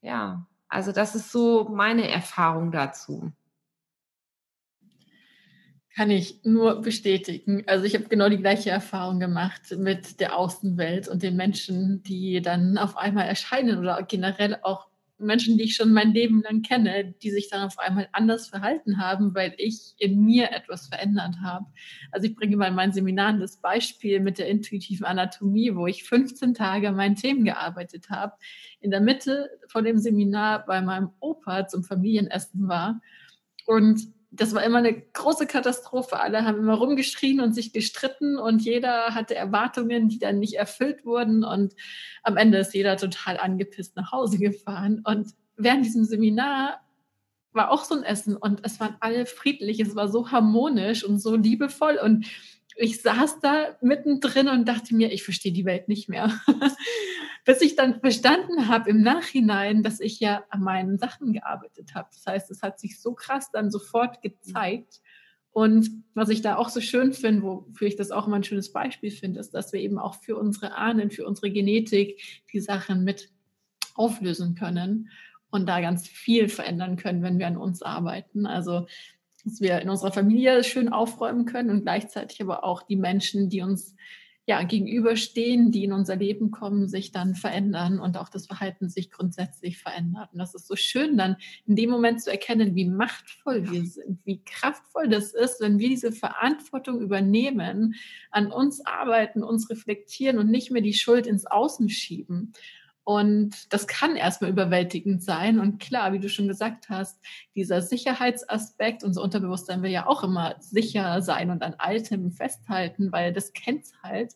[0.00, 3.30] Ja, also das ist so meine Erfahrung dazu.
[5.96, 7.64] Kann ich nur bestätigen.
[7.66, 12.42] Also ich habe genau die gleiche Erfahrung gemacht mit der Außenwelt und den Menschen, die
[12.42, 14.88] dann auf einmal erscheinen oder generell auch
[15.18, 18.98] Menschen, die ich schon mein Leben lang kenne, die sich dann auf einmal anders verhalten
[18.98, 21.64] haben, weil ich in mir etwas verändert habe.
[22.12, 26.04] Also ich bringe mal in meinen Seminaren das Beispiel mit der intuitiven Anatomie, wo ich
[26.04, 28.34] 15 Tage an meinen Themen gearbeitet habe.
[28.80, 33.00] In der Mitte von dem Seminar bei meinem Opa zum Familienessen war
[33.64, 36.20] und das war immer eine große Katastrophe.
[36.20, 41.04] Alle haben immer rumgeschrien und sich gestritten und jeder hatte Erwartungen, die dann nicht erfüllt
[41.04, 41.44] wurden.
[41.44, 41.74] Und
[42.22, 45.02] am Ende ist jeder total angepisst nach Hause gefahren.
[45.04, 46.80] Und während diesem Seminar
[47.52, 51.18] war auch so ein Essen und es waren alle friedlich, es war so harmonisch und
[51.18, 52.26] so liebevoll und
[52.76, 56.38] ich saß da mittendrin und dachte mir, ich verstehe die Welt nicht mehr.
[57.46, 62.08] Bis ich dann verstanden habe im Nachhinein, dass ich ja an meinen Sachen gearbeitet habe.
[62.12, 65.00] Das heißt, es hat sich so krass dann sofort gezeigt.
[65.52, 68.72] Und was ich da auch so schön finde, wofür ich das auch immer ein schönes
[68.72, 72.20] Beispiel finde, ist, dass wir eben auch für unsere Ahnen, für unsere Genetik
[72.52, 73.30] die Sachen mit
[73.94, 75.08] auflösen können
[75.50, 78.44] und da ganz viel verändern können, wenn wir an uns arbeiten.
[78.44, 78.86] Also
[79.44, 83.62] dass wir in unserer Familie schön aufräumen können und gleichzeitig aber auch die Menschen, die
[83.62, 83.94] uns
[84.48, 89.10] ja, gegenüberstehen, die in unser Leben kommen, sich dann verändern und auch das Verhalten sich
[89.10, 90.32] grundsätzlich verändert.
[90.32, 91.36] Und das ist so schön, dann
[91.66, 95.88] in dem Moment zu erkennen, wie machtvoll wir sind, wie kraftvoll das ist, wenn wir
[95.88, 97.96] diese Verantwortung übernehmen,
[98.30, 102.52] an uns arbeiten, uns reflektieren und nicht mehr die Schuld ins Außen schieben.
[103.06, 105.60] Und das kann erstmal überwältigend sein.
[105.60, 107.20] Und klar, wie du schon gesagt hast,
[107.54, 113.32] dieser Sicherheitsaspekt, unser Unterbewusstsein will ja auch immer sicher sein und an Altem festhalten, weil
[113.32, 114.34] das kennt's halt.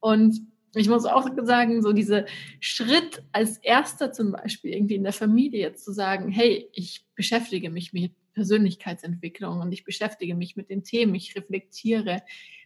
[0.00, 0.38] Und
[0.74, 2.26] ich muss auch sagen, so diese
[2.60, 7.70] Schritt als erster zum Beispiel irgendwie in der Familie jetzt zu sagen, hey, ich beschäftige
[7.70, 12.20] mich mit Persönlichkeitsentwicklung und ich beschäftige mich mit den Themen, ich reflektiere.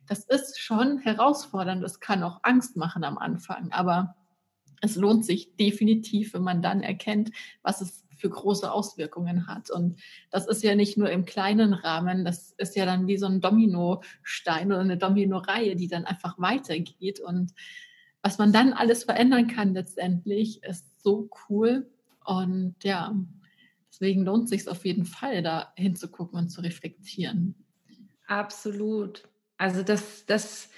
[0.09, 1.81] Das ist schon herausfordernd.
[1.81, 3.71] Das kann auch Angst machen am Anfang.
[3.71, 4.17] Aber
[4.85, 7.31] es lohnt sich definitiv, wenn man dann erkennt,
[7.63, 9.71] was es für große Auswirkungen hat.
[9.71, 13.27] Und das ist ja nicht nur im kleinen Rahmen, das ist ja dann wie so
[13.27, 17.21] ein Dominostein oder eine Dominoreihe, die dann einfach weitergeht.
[17.21, 17.53] Und
[18.23, 21.87] was man dann alles verändern kann letztendlich, ist so cool.
[22.25, 23.15] Und ja,
[23.91, 27.55] deswegen lohnt sich auf jeden Fall, da hinzugucken und zu reflektieren.
[28.27, 29.29] Absolut.
[29.59, 30.71] Also das, das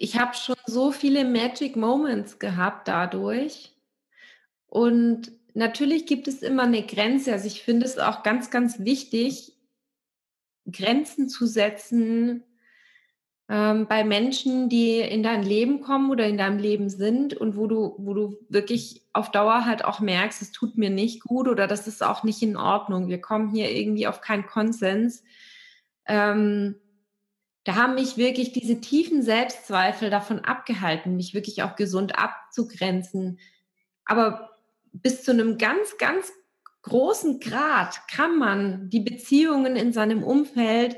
[0.00, 3.76] ich habe schon so viele Magic Moments gehabt dadurch.
[4.66, 7.34] Und natürlich gibt es immer eine Grenze.
[7.34, 9.52] Also ich finde es auch ganz, ganz wichtig,
[10.72, 12.44] Grenzen zu setzen
[13.50, 17.66] ähm, bei Menschen, die in dein Leben kommen oder in deinem Leben sind und wo
[17.66, 21.66] du, wo du wirklich auf Dauer halt auch merkst, es tut mir nicht gut oder
[21.66, 23.08] das ist auch nicht in Ordnung.
[23.08, 25.22] Wir kommen hier irgendwie auf keinen Konsens.
[26.06, 26.76] Ähm,
[27.64, 33.38] da haben mich wirklich diese tiefen Selbstzweifel davon abgehalten, mich wirklich auch gesund abzugrenzen.
[34.04, 34.56] Aber
[34.92, 36.32] bis zu einem ganz, ganz
[36.82, 40.96] großen Grad kann man die Beziehungen in seinem Umfeld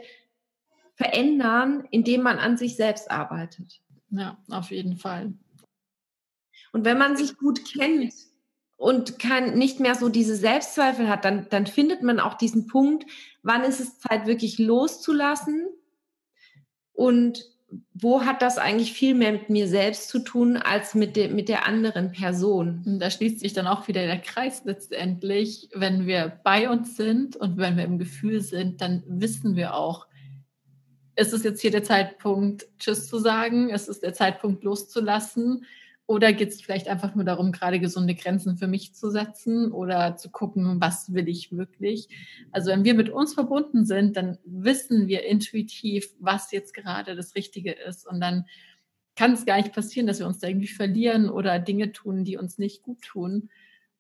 [0.95, 3.81] verändern, indem man an sich selbst arbeitet.
[4.11, 5.35] Ja, auf jeden Fall.
[6.73, 8.15] Und wenn man sich gut kennt
[8.77, 13.05] und kann nicht mehr so diese Selbstzweifel hat, dann, dann findet man auch diesen Punkt,
[13.43, 15.67] wann ist es Zeit, wirklich loszulassen
[16.93, 17.45] und
[17.95, 21.49] wo hat das eigentlich viel mehr mit mir selbst zu tun als mit, de, mit
[21.49, 22.99] der anderen Person?
[23.01, 25.71] Da schließt sich dann auch wieder der Kreis letztendlich.
[25.75, 30.07] Wenn wir bei uns sind und wenn wir im Gefühl sind, dann wissen wir auch,
[31.17, 33.71] ist es jetzt hier der Zeitpunkt, Tschüss zu sagen?
[33.71, 35.65] Ist es der Zeitpunkt loszulassen?
[36.07, 40.17] Oder geht es vielleicht einfach nur darum, gerade gesunde Grenzen für mich zu setzen oder
[40.17, 42.09] zu gucken, was will ich wirklich?
[42.51, 47.35] Also wenn wir mit uns verbunden sind, dann wissen wir intuitiv, was jetzt gerade das
[47.35, 48.07] Richtige ist.
[48.07, 48.47] Und dann
[49.15, 52.37] kann es gar nicht passieren, dass wir uns da irgendwie verlieren oder Dinge tun, die
[52.37, 53.51] uns nicht gut tun.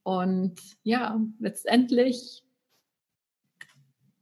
[0.03, 2.43] Und ja, letztendlich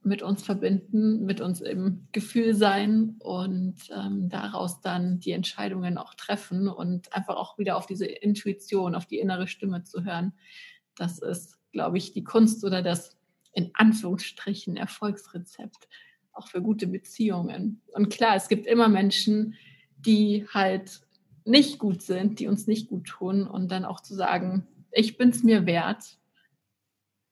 [0.02, 6.14] mit uns verbinden, mit uns im Gefühl sein und ähm, daraus dann die Entscheidungen auch
[6.14, 10.32] treffen und einfach auch wieder auf diese Intuition, auf die innere Stimme zu hören.
[10.96, 13.18] Das ist, glaube ich, die Kunst oder das
[13.52, 15.88] in Anführungsstrichen Erfolgsrezept
[16.32, 17.82] auch für gute Beziehungen.
[17.92, 19.54] Und klar, es gibt immer Menschen,
[19.98, 21.00] die halt
[21.44, 25.30] nicht gut sind, die uns nicht gut tun und dann auch zu sagen, ich bin
[25.30, 26.18] es mir wert,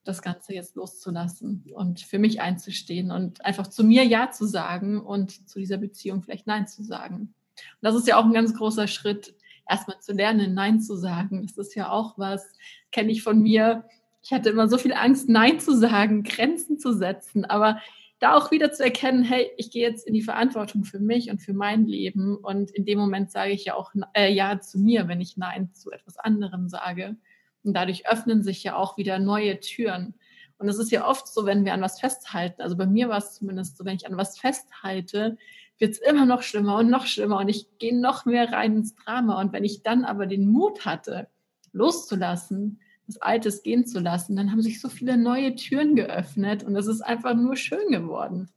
[0.04, 5.00] das Ganze jetzt loszulassen und für mich einzustehen und einfach zu mir Ja zu sagen
[5.00, 7.34] und zu dieser Beziehung vielleicht Nein zu sagen.
[7.56, 9.34] Und das ist ja auch ein ganz großer Schritt,
[9.68, 11.42] erstmal zu lernen, Nein zu sagen.
[11.42, 12.50] Das ist ja auch was,
[12.90, 13.84] kenne ich von mir.
[14.22, 17.80] Ich hatte immer so viel Angst, Nein zu sagen, Grenzen zu setzen, aber
[18.18, 21.38] da auch wieder zu erkennen, hey, ich gehe jetzt in die Verantwortung für mich und
[21.38, 25.06] für mein Leben und in dem Moment sage ich ja auch äh, Ja zu mir,
[25.06, 27.16] wenn ich Nein zu etwas anderem sage.
[27.64, 30.14] Und dadurch öffnen sich ja auch wieder neue Türen.
[30.58, 33.18] Und es ist ja oft so, wenn wir an was festhalten, also bei mir war
[33.18, 35.36] es zumindest so, wenn ich an was festhalte,
[35.78, 38.96] wird es immer noch schlimmer und noch schlimmer und ich gehe noch mehr rein ins
[38.96, 39.40] Drama.
[39.40, 41.28] Und wenn ich dann aber den Mut hatte,
[41.72, 46.76] loszulassen, das Altes gehen zu lassen, dann haben sich so viele neue Türen geöffnet und
[46.76, 48.50] es ist einfach nur schön geworden.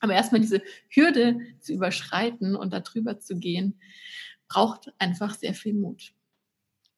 [0.00, 3.78] Aber erstmal diese Hürde zu überschreiten und darüber zu gehen,
[4.48, 6.12] braucht einfach sehr viel Mut.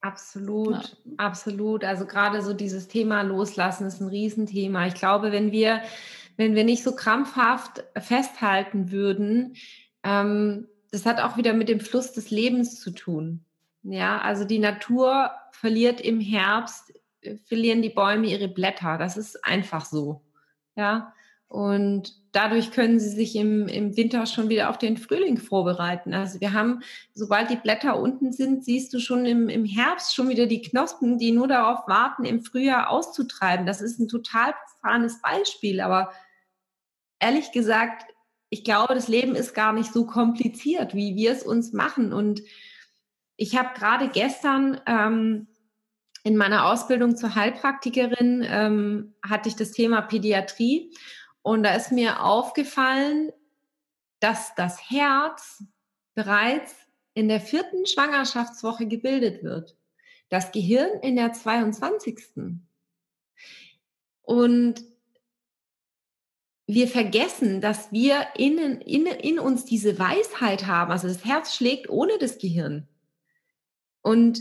[0.05, 1.13] Absolut, ja.
[1.17, 1.83] absolut.
[1.83, 4.87] Also gerade so dieses Thema Loslassen ist ein Riesenthema.
[4.87, 5.81] Ich glaube, wenn wir,
[6.37, 9.57] wenn wir nicht so krampfhaft festhalten würden,
[10.03, 13.47] ähm, das hat auch wieder mit dem Fluss des Lebens zu tun.
[13.83, 16.93] Ja, also die Natur verliert im Herbst,
[17.23, 18.99] äh, verlieren die Bäume ihre Blätter.
[18.99, 20.21] Das ist einfach so.
[20.77, 21.15] Ja,
[21.55, 26.13] und dadurch können sie sich im, im Winter schon wieder auf den Frühling vorbereiten.
[26.13, 26.81] Also wir haben,
[27.13, 31.17] sobald die Blätter unten sind, siehst du schon im, im Herbst schon wieder die Knospen,
[31.17, 33.67] die nur darauf warten, im Frühjahr auszutreiben.
[33.67, 36.11] Das ist ein total profanes Beispiel, aber
[37.21, 38.05] ehrlich gesagt,
[38.51, 42.13] ich glaube, das Leben ist gar nicht so kompliziert, wie wir es uns machen.
[42.13, 42.43] Und
[43.37, 45.47] ich habe gerade gestern ähm,
[46.25, 50.91] in meiner Ausbildung zur Heilpraktikerin ähm, hatte ich das Thema Pädiatrie
[51.45, 53.31] und da ist mir aufgefallen,
[54.19, 55.63] dass das Herz
[56.15, 56.75] bereits
[57.13, 59.77] in der vierten Schwangerschaftswoche gebildet wird.
[60.31, 62.19] Das Gehirn in der 22.
[64.23, 64.83] Und
[66.67, 70.93] wir vergessen, dass wir in, in, in uns diese Weisheit haben.
[70.93, 72.89] Also das Herz schlägt ohne das Gehirn.
[74.01, 74.41] Und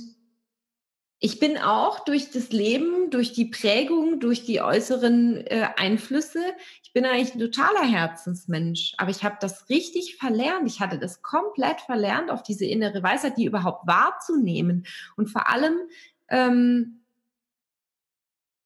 [1.25, 6.43] ich bin auch durch das Leben, durch die Prägung, durch die äußeren äh, Einflüsse,
[6.83, 10.67] ich bin eigentlich ein totaler Herzensmensch, aber ich habe das richtig verlernt.
[10.67, 14.85] Ich hatte das komplett verlernt, auf diese innere Weisheit, die überhaupt wahrzunehmen.
[15.15, 15.75] Und vor allem,
[16.27, 16.99] ähm,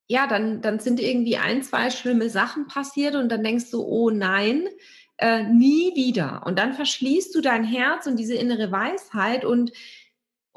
[0.07, 4.09] ja, dann, dann sind irgendwie ein, zwei schlimme Sachen passiert und dann denkst du, oh
[4.09, 4.67] nein,
[5.17, 6.41] äh, nie wieder.
[6.45, 9.71] Und dann verschließt du dein Herz und diese innere Weisheit und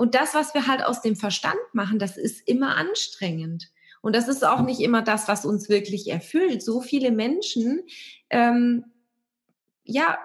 [0.01, 3.71] und das, was wir halt aus dem Verstand machen, das ist immer anstrengend.
[4.01, 6.63] Und das ist auch nicht immer das, was uns wirklich erfüllt.
[6.63, 7.83] So viele Menschen,
[8.31, 8.87] ähm,
[9.85, 10.19] ja,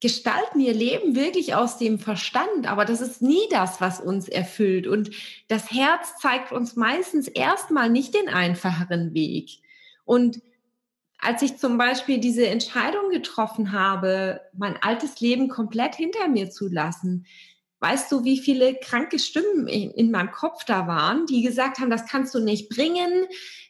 [0.00, 4.86] gestalten ihr Leben wirklich aus dem Verstand, aber das ist nie das, was uns erfüllt.
[4.86, 5.10] Und
[5.48, 9.50] das Herz zeigt uns meistens erstmal nicht den einfacheren Weg.
[10.04, 10.40] Und
[11.18, 16.68] als ich zum Beispiel diese Entscheidung getroffen habe, mein altes Leben komplett hinter mir zu
[16.68, 17.26] lassen,
[17.80, 21.90] Weißt du, wie viele kranke Stimmen in, in, meinem Kopf da waren, die gesagt haben,
[21.90, 23.26] das kannst du nicht bringen,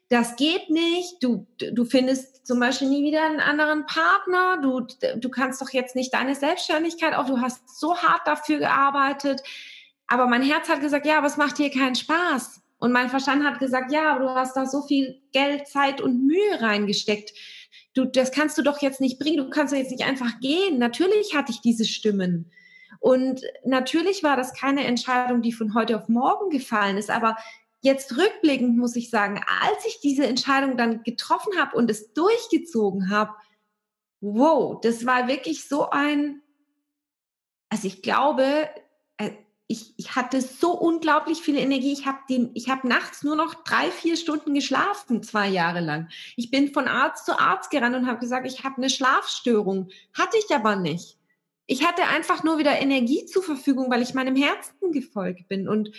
[0.08, 4.86] das geht nicht, du, du findest zum Beispiel nie wieder einen anderen Partner, du,
[5.16, 9.42] du kannst doch jetzt nicht deine Selbstständigkeit auf, du hast so hart dafür gearbeitet.
[10.06, 12.60] Aber mein Herz hat gesagt, ja, aber es macht dir keinen Spaß.
[12.78, 16.26] Und mein Verstand hat gesagt, ja, aber du hast da so viel Geld, Zeit und
[16.26, 17.32] Mühe reingesteckt.
[17.94, 19.38] Du, das kannst du doch jetzt nicht bringen.
[19.38, 20.78] Du kannst doch jetzt nicht einfach gehen.
[20.78, 22.50] Natürlich hatte ich diese Stimmen.
[23.04, 27.36] Und natürlich war das keine Entscheidung, die von heute auf morgen gefallen ist, aber
[27.82, 33.10] jetzt rückblickend muss ich sagen, als ich diese Entscheidung dann getroffen habe und es durchgezogen
[33.10, 33.34] habe,
[34.22, 36.40] wow, das war wirklich so ein,
[37.68, 38.70] also ich glaube,
[39.18, 39.32] äh,
[39.66, 41.92] ich, ich hatte so unglaublich viel Energie.
[41.92, 42.20] Ich habe
[42.70, 46.08] habe nachts nur noch drei, vier Stunden geschlafen, zwei Jahre lang.
[46.36, 49.90] Ich bin von Arzt zu Arzt gerannt und habe gesagt, ich habe eine Schlafstörung.
[50.14, 51.18] Hatte ich aber nicht.
[51.66, 55.90] Ich hatte einfach nur wieder Energie zur Verfügung, weil ich meinem Herzen gefolgt bin und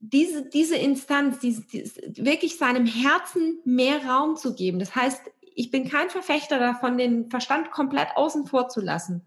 [0.00, 4.78] diese, diese Instanz, diese, diese, wirklich seinem Herzen mehr Raum zu geben.
[4.78, 9.26] Das heißt, ich bin kein Verfechter davon, den Verstand komplett außen vor zu lassen.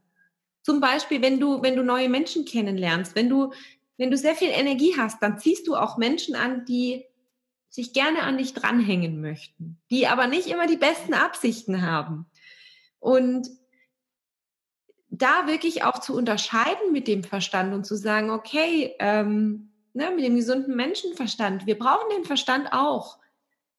[0.62, 3.54] Zum Beispiel, wenn du, wenn du neue Menschen kennenlernst, wenn du,
[3.98, 7.06] wenn du sehr viel Energie hast, dann ziehst du auch Menschen an, die
[7.70, 12.26] sich gerne an dich dranhängen möchten, die aber nicht immer die besten Absichten haben.
[13.00, 13.50] Und
[15.18, 20.24] da wirklich auch zu unterscheiden mit dem Verstand und zu sagen, okay, ähm, ne, mit
[20.24, 23.20] dem gesunden Menschenverstand, wir brauchen den Verstand auch.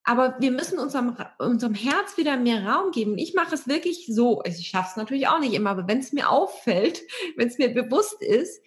[0.04, 3.18] Aber wir müssen unserem, unserem Herz wieder mehr Raum geben.
[3.18, 4.40] Ich mache es wirklich so.
[4.40, 7.02] Also ich schaffe es natürlich auch nicht immer, aber wenn es mir auffällt,
[7.36, 8.62] wenn es mir bewusst ist,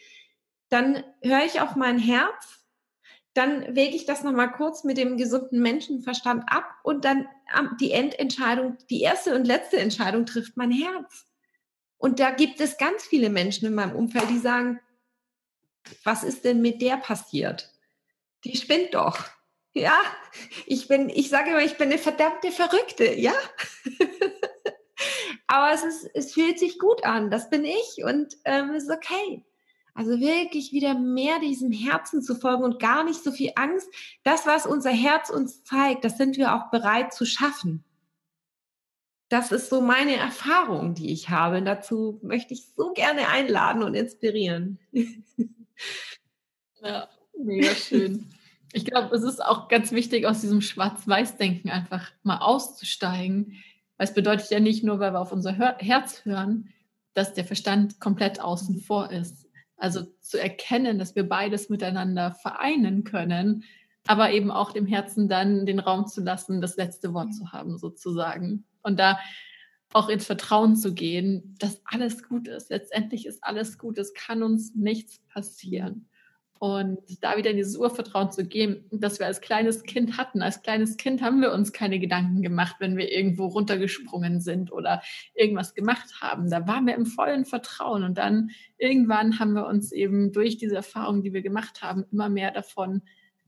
[0.70, 2.62] dann höre ich auf mein Herz
[3.34, 7.28] dann wege ich das nochmal kurz mit dem gesunden Menschenverstand ab und dann
[7.80, 11.31] die Endentscheidung, die erste und letzte Entscheidung trifft mein Herz.
[12.02, 14.80] Und da gibt es ganz viele Menschen in meinem Umfeld, die sagen,
[16.04, 17.72] was ist denn mit der passiert?
[18.44, 19.20] Die spinnt doch.
[19.72, 19.94] Ja,
[20.66, 23.34] ich bin, ich sage immer, ich bin eine verdammte Verrückte, ja.
[25.48, 28.92] Aber es ist, es fühlt sich gut an, das bin ich und ähm, es ist
[28.92, 29.46] okay.
[29.94, 33.88] Also wirklich wieder mehr diesem Herzen zu folgen und gar nicht so viel Angst.
[34.24, 37.86] Das, was unser Herz uns zeigt, das sind wir auch bereit zu schaffen.
[39.32, 41.60] Das ist so meine Erfahrung, die ich habe.
[41.60, 44.78] Und dazu möchte ich so gerne einladen und inspirieren.
[46.84, 47.08] Ja,
[47.38, 48.28] mega schön.
[48.74, 53.54] Ich glaube, es ist auch ganz wichtig, aus diesem Schwarz-Weiß-Denken einfach mal auszusteigen.
[53.98, 56.70] Weil es bedeutet ja nicht nur, weil wir auf unser Herz hören,
[57.14, 59.48] dass der Verstand komplett außen vor ist.
[59.78, 63.64] Also zu erkennen, dass wir beides miteinander vereinen können,
[64.08, 67.78] aber eben auch dem Herzen dann den Raum zu lassen, das letzte Wort zu haben,
[67.78, 68.66] sozusagen.
[68.84, 69.20] Und da
[69.94, 72.70] auch ins Vertrauen zu gehen, dass alles gut ist.
[72.70, 73.98] Letztendlich ist alles gut.
[73.98, 76.08] Es kann uns nichts passieren.
[76.60, 80.44] Und da wieder in dieses Urvertrauen zu gehen, das wir als kleines Kind hatten.
[80.44, 85.02] Als kleines Kind haben wir uns keine Gedanken gemacht, wenn wir irgendwo runtergesprungen sind oder
[85.34, 86.52] irgendwas gemacht haben.
[86.52, 88.04] Da waren wir im vollen Vertrauen.
[88.04, 92.30] Und dann irgendwann haben wir uns eben durch diese Erfahrungen, die wir gemacht haben, immer
[92.30, 93.02] mehr davon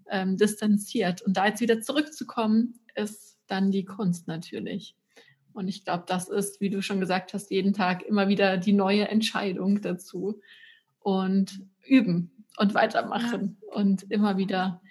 [0.10, 1.22] ähm, distanziert.
[1.22, 4.96] Und da jetzt wieder zurückzukommen, ist dann die Kunst natürlich.
[5.54, 8.74] Und ich glaube, das ist, wie du schon gesagt hast, jeden Tag immer wieder die
[8.74, 10.42] neue Entscheidung dazu.
[11.00, 13.76] Und üben, und weitermachen ja.
[13.76, 14.82] und immer wieder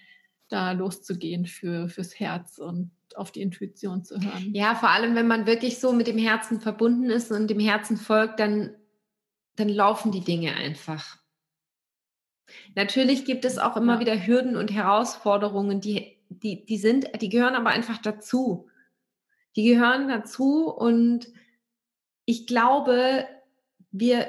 [0.48, 4.50] da loszugehen für, fürs Herz und auf die Intuition zu hören.
[4.54, 7.96] Ja, vor allem, wenn man wirklich so mit dem Herzen verbunden ist und dem Herzen
[7.96, 8.74] folgt, dann,
[9.56, 11.18] dann laufen die Dinge einfach.
[12.74, 14.00] Natürlich gibt es auch immer ja.
[14.00, 18.68] wieder Hürden und Herausforderungen, die, die, die sind, die gehören aber einfach dazu.
[19.57, 21.28] Die gehören dazu und
[22.24, 23.26] ich glaube,
[23.90, 24.26] wir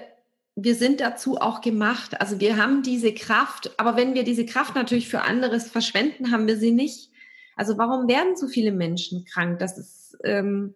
[0.55, 2.21] wir sind dazu auch gemacht.
[2.21, 6.47] Also wir haben diese Kraft, aber wenn wir diese Kraft natürlich für anderes verschwenden, haben
[6.47, 7.09] wir sie nicht.
[7.55, 9.59] Also warum werden so viele Menschen krank?
[9.59, 10.75] Das ist, ähm,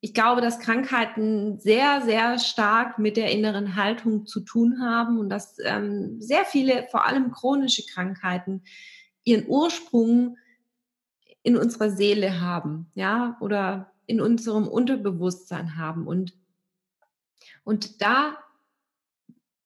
[0.00, 5.30] ich glaube, dass Krankheiten sehr, sehr stark mit der inneren Haltung zu tun haben und
[5.30, 8.62] dass ähm, sehr viele, vor allem chronische Krankheiten,
[9.24, 10.36] ihren Ursprung
[11.42, 16.34] in unserer Seele haben, ja, oder in unserem Unterbewusstsein haben und
[17.64, 18.38] und da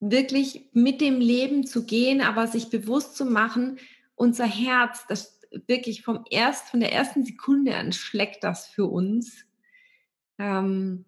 [0.01, 3.79] wirklich mit dem Leben zu gehen, aber sich bewusst zu machen,
[4.17, 9.45] unser Herz, das wirklich vom erst, von der ersten Sekunde an schlägt das für uns.
[10.39, 11.05] Ähm,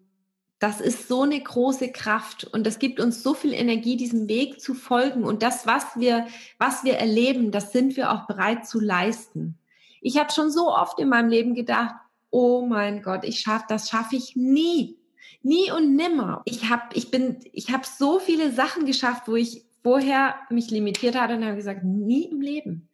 [0.59, 4.61] das ist so eine große Kraft und das gibt uns so viel Energie, diesem Weg
[4.61, 5.25] zu folgen.
[5.25, 9.59] Und das, was wir, was wir erleben, das sind wir auch bereit zu leisten.
[10.05, 11.95] Ich habe schon so oft in meinem Leben gedacht,
[12.29, 14.99] oh mein Gott, ich schaff, das schaffe ich nie.
[15.41, 16.43] Nie und nimmer.
[16.45, 21.19] Ich habe ich bin ich habe so viele Sachen geschafft, wo ich vorher mich limitiert
[21.19, 22.87] hatte und habe gesagt, nie im Leben.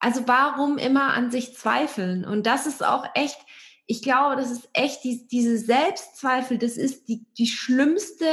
[0.00, 2.24] Also warum immer an sich zweifeln?
[2.24, 3.38] Und das ist auch echt,
[3.86, 8.26] ich glaube, das ist echt die, diese Selbstzweifel, das ist die, die schlimmste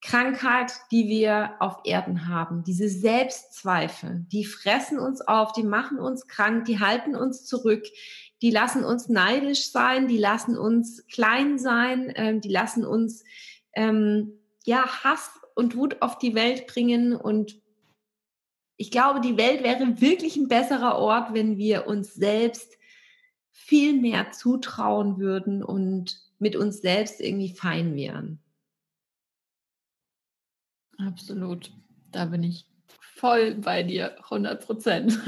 [0.00, 2.62] Krankheit, die wir auf Erden haben.
[2.62, 7.84] Diese Selbstzweifel, die fressen uns auf, die machen uns krank, die halten uns zurück,
[8.40, 13.24] die lassen uns neidisch sein, die lassen uns klein sein, ähm, die lassen uns
[13.72, 17.16] ähm, ja Hass und Wut auf die Welt bringen.
[17.16, 17.60] Und
[18.76, 22.78] ich glaube, die Welt wäre wirklich ein besserer Ort, wenn wir uns selbst
[23.50, 28.38] viel mehr zutrauen würden und mit uns selbst irgendwie fein wären.
[30.98, 31.70] Absolut.
[32.12, 32.66] Da bin ich
[33.16, 35.18] voll bei dir, 100 Prozent.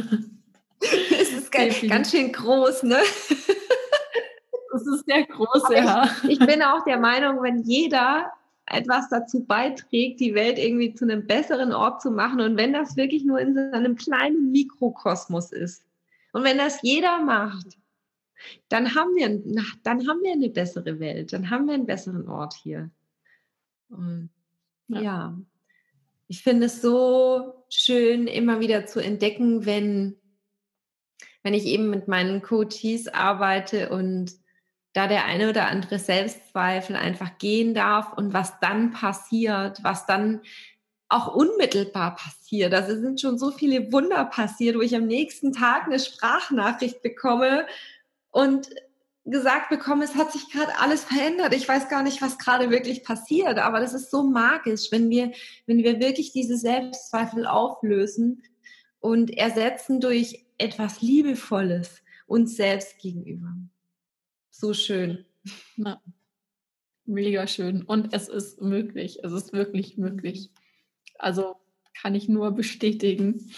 [0.80, 2.98] Es ist ganz, ganz schön groß, ne?
[4.72, 6.16] Das ist sehr groß, Aber ja.
[6.22, 8.32] Ich, ich, bin auch der Meinung, wenn jeder
[8.66, 12.40] etwas dazu beiträgt, die Welt irgendwie zu einem besseren Ort zu machen.
[12.40, 15.84] Und wenn das wirklich nur in so einem kleinen Mikrokosmos ist
[16.32, 17.76] und wenn das jeder macht,
[18.68, 19.28] dann haben wir,
[19.82, 22.90] dann haben wir eine bessere Welt, dann haben wir einen besseren Ort hier.
[23.88, 24.30] Und
[24.88, 25.00] ja.
[25.00, 25.38] ja.
[26.30, 30.16] Ich finde es so schön, immer wieder zu entdecken, wenn,
[31.42, 34.34] wenn ich eben mit meinen Coaches arbeite und
[34.92, 40.42] da der eine oder andere Selbstzweifel einfach gehen darf und was dann passiert, was dann
[41.08, 42.72] auch unmittelbar passiert.
[42.74, 47.66] Also sind schon so viele Wunder passiert, wo ich am nächsten Tag eine Sprachnachricht bekomme
[48.30, 48.70] und
[49.24, 51.54] gesagt bekomme, es hat sich gerade alles verändert.
[51.54, 55.32] Ich weiß gar nicht, was gerade wirklich passiert, aber das ist so magisch, wenn wir,
[55.66, 58.42] wenn wir wirklich diese Selbstzweifel auflösen
[58.98, 63.54] und ersetzen durch etwas Liebevolles uns selbst gegenüber.
[64.50, 65.24] So schön.
[65.76, 66.00] Ja.
[67.06, 67.82] Mega schön.
[67.82, 69.18] Und es ist möglich.
[69.24, 70.50] Es ist wirklich möglich.
[71.18, 71.56] Also
[72.00, 73.50] kann ich nur bestätigen.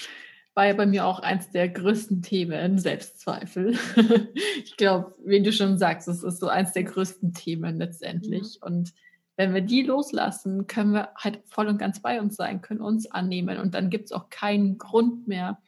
[0.55, 3.78] War ja bei mir auch eins der größten Themen, Selbstzweifel.
[4.64, 8.59] ich glaube, wie du schon sagst, es ist so eins der größten Themen letztendlich.
[8.61, 8.66] Ja.
[8.66, 8.92] Und
[9.36, 13.11] wenn wir die loslassen, können wir halt voll und ganz bei uns sein, können uns
[13.11, 13.59] annehmen.
[13.59, 15.59] Und dann gibt es auch keinen Grund mehr,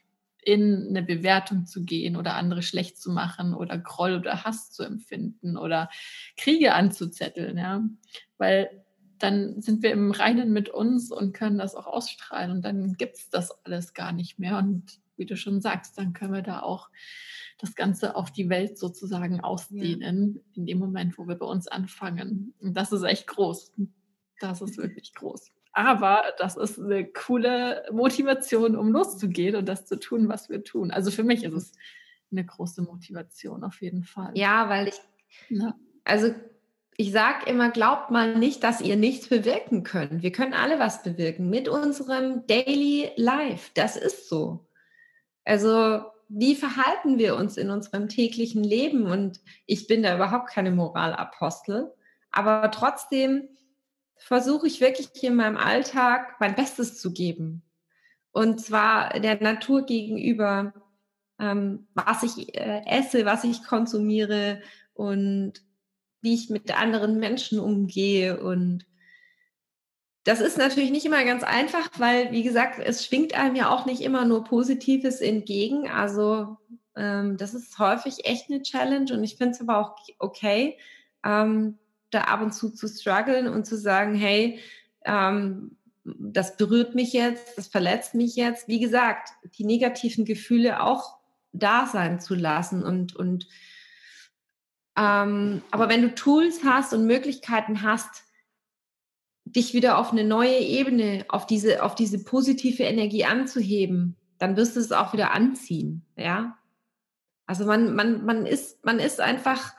[0.45, 4.83] in eine Bewertung zu gehen oder andere schlecht zu machen oder Groll oder Hass zu
[4.83, 5.89] empfinden oder
[6.37, 7.83] Kriege anzuzetteln, ja.
[8.37, 8.84] Weil
[9.19, 13.17] dann sind wir im Reinen mit uns und können das auch ausstrahlen und dann gibt
[13.17, 14.59] es das alles gar nicht mehr.
[14.59, 16.91] Und wie du schon sagst, dann können wir da auch
[17.59, 20.41] das Ganze auf die Welt sozusagen ausdehnen, ja.
[20.55, 22.55] in dem Moment, wo wir bei uns anfangen.
[22.61, 23.73] Und das ist echt groß.
[24.41, 25.53] Das ist wirklich groß.
[25.73, 30.91] Aber das ist eine coole Motivation, um loszugehen und das zu tun, was wir tun.
[30.91, 31.73] Also für mich ist es
[32.31, 34.33] eine große Motivation auf jeden Fall.
[34.35, 35.01] Ja, weil ich,
[35.49, 35.75] ja.
[36.05, 36.35] also
[36.97, 40.23] ich sage immer, glaubt mal nicht, dass ihr nichts bewirken könnt.
[40.23, 43.71] Wir können alle was bewirken mit unserem Daily Life.
[43.75, 44.67] Das ist so.
[45.45, 49.07] Also wie verhalten wir uns in unserem täglichen Leben?
[49.07, 51.93] Und ich bin da überhaupt keine Moralapostel,
[52.31, 53.49] aber trotzdem
[54.17, 57.63] versuche ich wirklich in meinem Alltag mein Bestes zu geben.
[58.33, 60.73] Und zwar der Natur gegenüber,
[61.39, 64.61] ähm, was ich äh, esse, was ich konsumiere
[64.93, 65.63] und
[66.25, 68.41] wie ich mit anderen Menschen umgehe.
[68.41, 68.87] Und
[70.25, 73.87] das ist natürlich nicht immer ganz einfach, weil, wie gesagt, es schwingt einem ja auch
[73.87, 75.89] nicht immer nur Positives entgegen.
[75.89, 76.57] Also
[76.97, 80.79] ähm, das ist häufig echt eine Challenge und ich finde es aber auch okay.
[81.25, 81.79] Ähm,
[82.11, 84.61] da ab und zu zu strugglen und zu sagen, hey,
[85.05, 88.69] ähm, das berührt mich jetzt, das verletzt mich jetzt.
[88.69, 91.19] Wie gesagt, die negativen Gefühle auch
[91.53, 93.47] da sein zu lassen und, und
[94.97, 98.25] ähm, aber wenn du Tools hast und Möglichkeiten hast,
[99.45, 104.77] dich wieder auf eine neue Ebene, auf diese, auf diese positive Energie anzuheben, dann wirst
[104.77, 106.59] du es auch wieder anziehen, ja.
[107.47, 109.75] Also man, man, man ist, man ist einfach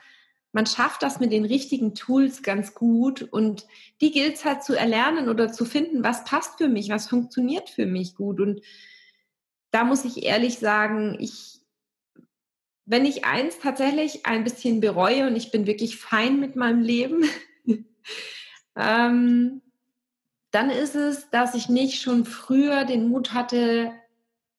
[0.56, 3.66] man schafft das mit den richtigen Tools ganz gut und
[4.00, 7.68] die gilt es halt zu erlernen oder zu finden, was passt für mich, was funktioniert
[7.68, 8.40] für mich gut.
[8.40, 8.62] Und
[9.70, 11.55] da muss ich ehrlich sagen, ich,
[12.86, 17.24] wenn ich eins tatsächlich ein bisschen bereue und ich bin wirklich fein mit meinem Leben,
[18.76, 19.60] ähm,
[20.52, 23.92] dann ist es, dass ich nicht schon früher den Mut hatte,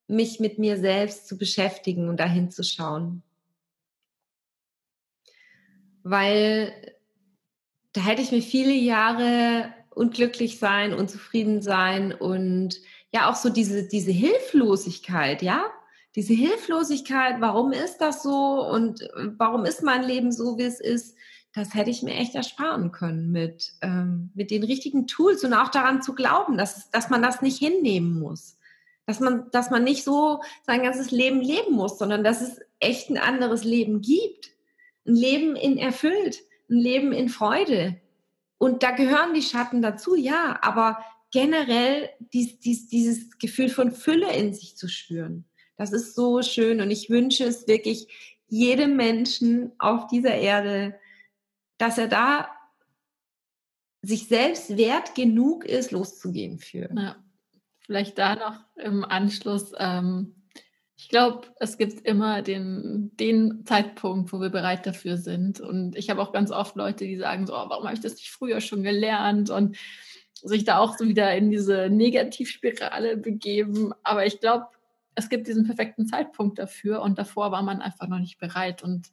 [0.07, 3.23] mich mit mir selbst zu beschäftigen und dahin zu schauen.
[6.03, 6.73] Weil
[7.93, 12.79] da hätte ich mir viele Jahre unglücklich sein, unzufrieden sein und
[13.13, 15.65] ja auch so diese, diese Hilflosigkeit, ja,
[16.17, 20.81] diese Hilflosigkeit, warum ist das so und äh, warum ist mein Leben so, wie es
[20.81, 21.15] ist,
[21.53, 25.69] das hätte ich mir echt ersparen können mit, ähm, mit den richtigen Tools und auch
[25.69, 28.57] daran zu glauben, dass, dass man das nicht hinnehmen muss.
[29.05, 33.09] Dass man, dass man nicht so sein ganzes Leben leben muss, sondern dass es echt
[33.09, 34.57] ein anderes Leben gibt
[35.07, 36.39] ein Leben in erfüllt,
[36.69, 37.99] ein Leben in Freude.
[38.57, 40.99] Und da gehören die Schatten dazu, ja, aber
[41.31, 45.45] generell dies, dies, dieses Gefühl von Fülle in sich zu spüren.
[45.77, 48.07] Das ist so schön und ich wünsche es wirklich
[48.47, 50.99] jedem Menschen auf dieser Erde,
[51.77, 52.49] dass er da
[54.01, 56.89] sich selbst wert genug ist, loszugehen für.
[56.95, 57.15] Ja.
[57.79, 60.37] Vielleicht da noch im Anschluss ähm,
[60.99, 65.59] ich glaube, es gibt immer den, den Zeitpunkt, wo wir bereit dafür sind.
[65.59, 68.15] Und ich habe auch ganz oft Leute, die sagen so, oh, warum habe ich das
[68.15, 69.51] nicht früher schon gelernt?
[69.51, 69.77] Und
[70.41, 73.93] sich da auch so wieder in diese Negativspirale begeben.
[74.01, 74.65] Aber ich glaube,
[75.17, 78.83] es gibt diesen perfekten Zeitpunkt dafür und davor war man einfach noch nicht bereit.
[78.83, 79.11] Und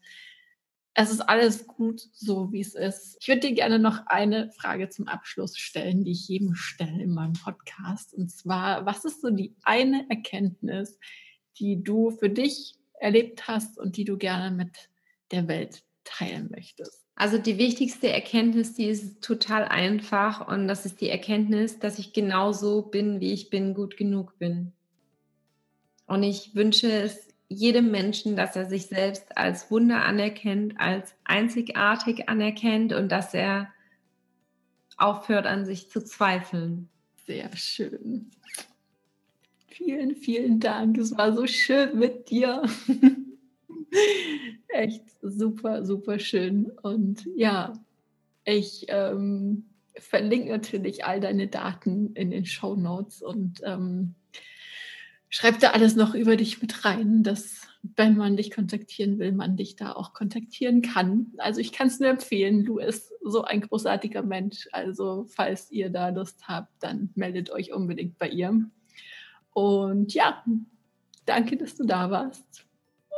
[0.92, 3.16] es ist alles gut, so wie es ist.
[3.20, 7.14] Ich würde dir gerne noch eine Frage zum Abschluss stellen, die ich jedem stelle in
[7.14, 8.12] meinem Podcast.
[8.12, 10.98] Und zwar, was ist so die eine Erkenntnis,
[11.58, 14.90] die du für dich erlebt hast und die du gerne mit
[15.30, 17.02] der Welt teilen möchtest?
[17.16, 22.12] Also die wichtigste Erkenntnis, die ist total einfach und das ist die Erkenntnis, dass ich
[22.12, 24.74] genauso bin, wie ich bin, gut genug bin.
[26.06, 32.28] Und ich wünsche es jedem Menschen, dass er sich selbst als Wunder anerkennt, als einzigartig
[32.28, 33.68] anerkennt und dass er
[34.96, 36.88] aufhört an sich zu zweifeln.
[37.26, 38.30] Sehr schön.
[39.68, 40.98] Vielen, vielen Dank.
[40.98, 42.62] Es war so schön mit dir.
[44.68, 46.70] Echt super, super schön.
[46.82, 47.72] Und ja,
[48.44, 49.64] ich ähm,
[49.96, 54.14] verlinke natürlich all deine Daten in den Show Notes und ähm,
[55.34, 57.66] schreib da alles noch über dich mit rein, dass
[57.96, 61.32] wenn man dich kontaktieren will, man dich da auch kontaktieren kann.
[61.38, 62.62] Also ich kann es nur empfehlen.
[62.62, 64.68] Lu ist so ein großartiger Mensch.
[64.70, 68.64] Also falls ihr da Lust habt, dann meldet euch unbedingt bei ihr.
[69.52, 70.44] Und ja,
[71.26, 72.64] danke, dass du da warst.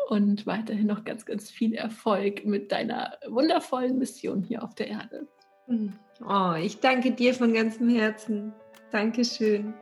[0.08, 5.28] Und weiterhin noch ganz, ganz viel Erfolg mit deiner wundervollen Mission hier auf der Erde.
[6.26, 8.54] Oh, ich danke dir von ganzem Herzen.
[8.90, 9.74] Dankeschön.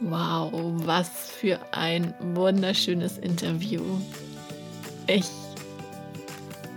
[0.00, 0.50] Wow,
[0.84, 3.80] was für ein wunderschönes Interview.
[5.06, 5.26] Ich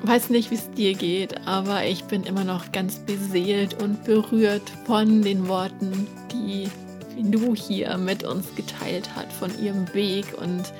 [0.03, 4.69] weiß nicht, wie es dir geht, aber ich bin immer noch ganz beseelt und berührt
[4.85, 6.69] von den Worten, die
[7.19, 10.71] Lu hier mit uns geteilt hat, von ihrem Weg und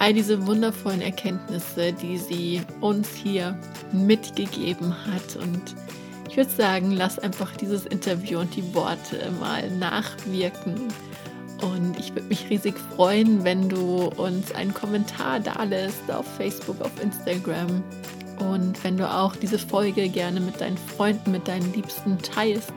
[0.00, 3.56] all diese wundervollen Erkenntnisse, die sie uns hier
[3.92, 5.36] mitgegeben hat.
[5.36, 5.76] Und
[6.28, 10.88] ich würde sagen, lass einfach dieses Interview und die Worte mal nachwirken
[11.62, 16.80] und ich würde mich riesig freuen, wenn du uns einen Kommentar da lässt auf Facebook,
[16.80, 17.82] auf Instagram.
[18.38, 22.72] Und wenn du auch diese Folge gerne mit deinen Freunden, mit deinen Liebsten teilst,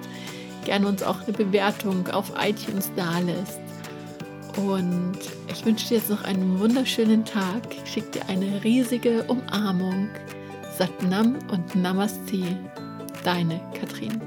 [0.66, 3.60] gerne uns auch eine Bewertung auf iTunes da lässt.
[4.58, 5.18] Und
[5.52, 7.62] ich wünsche dir jetzt noch einen wunderschönen Tag.
[7.86, 10.10] Ich schicke dir eine riesige Umarmung.
[10.78, 12.58] Satnam und Namaste.
[13.24, 14.22] Deine Katrin.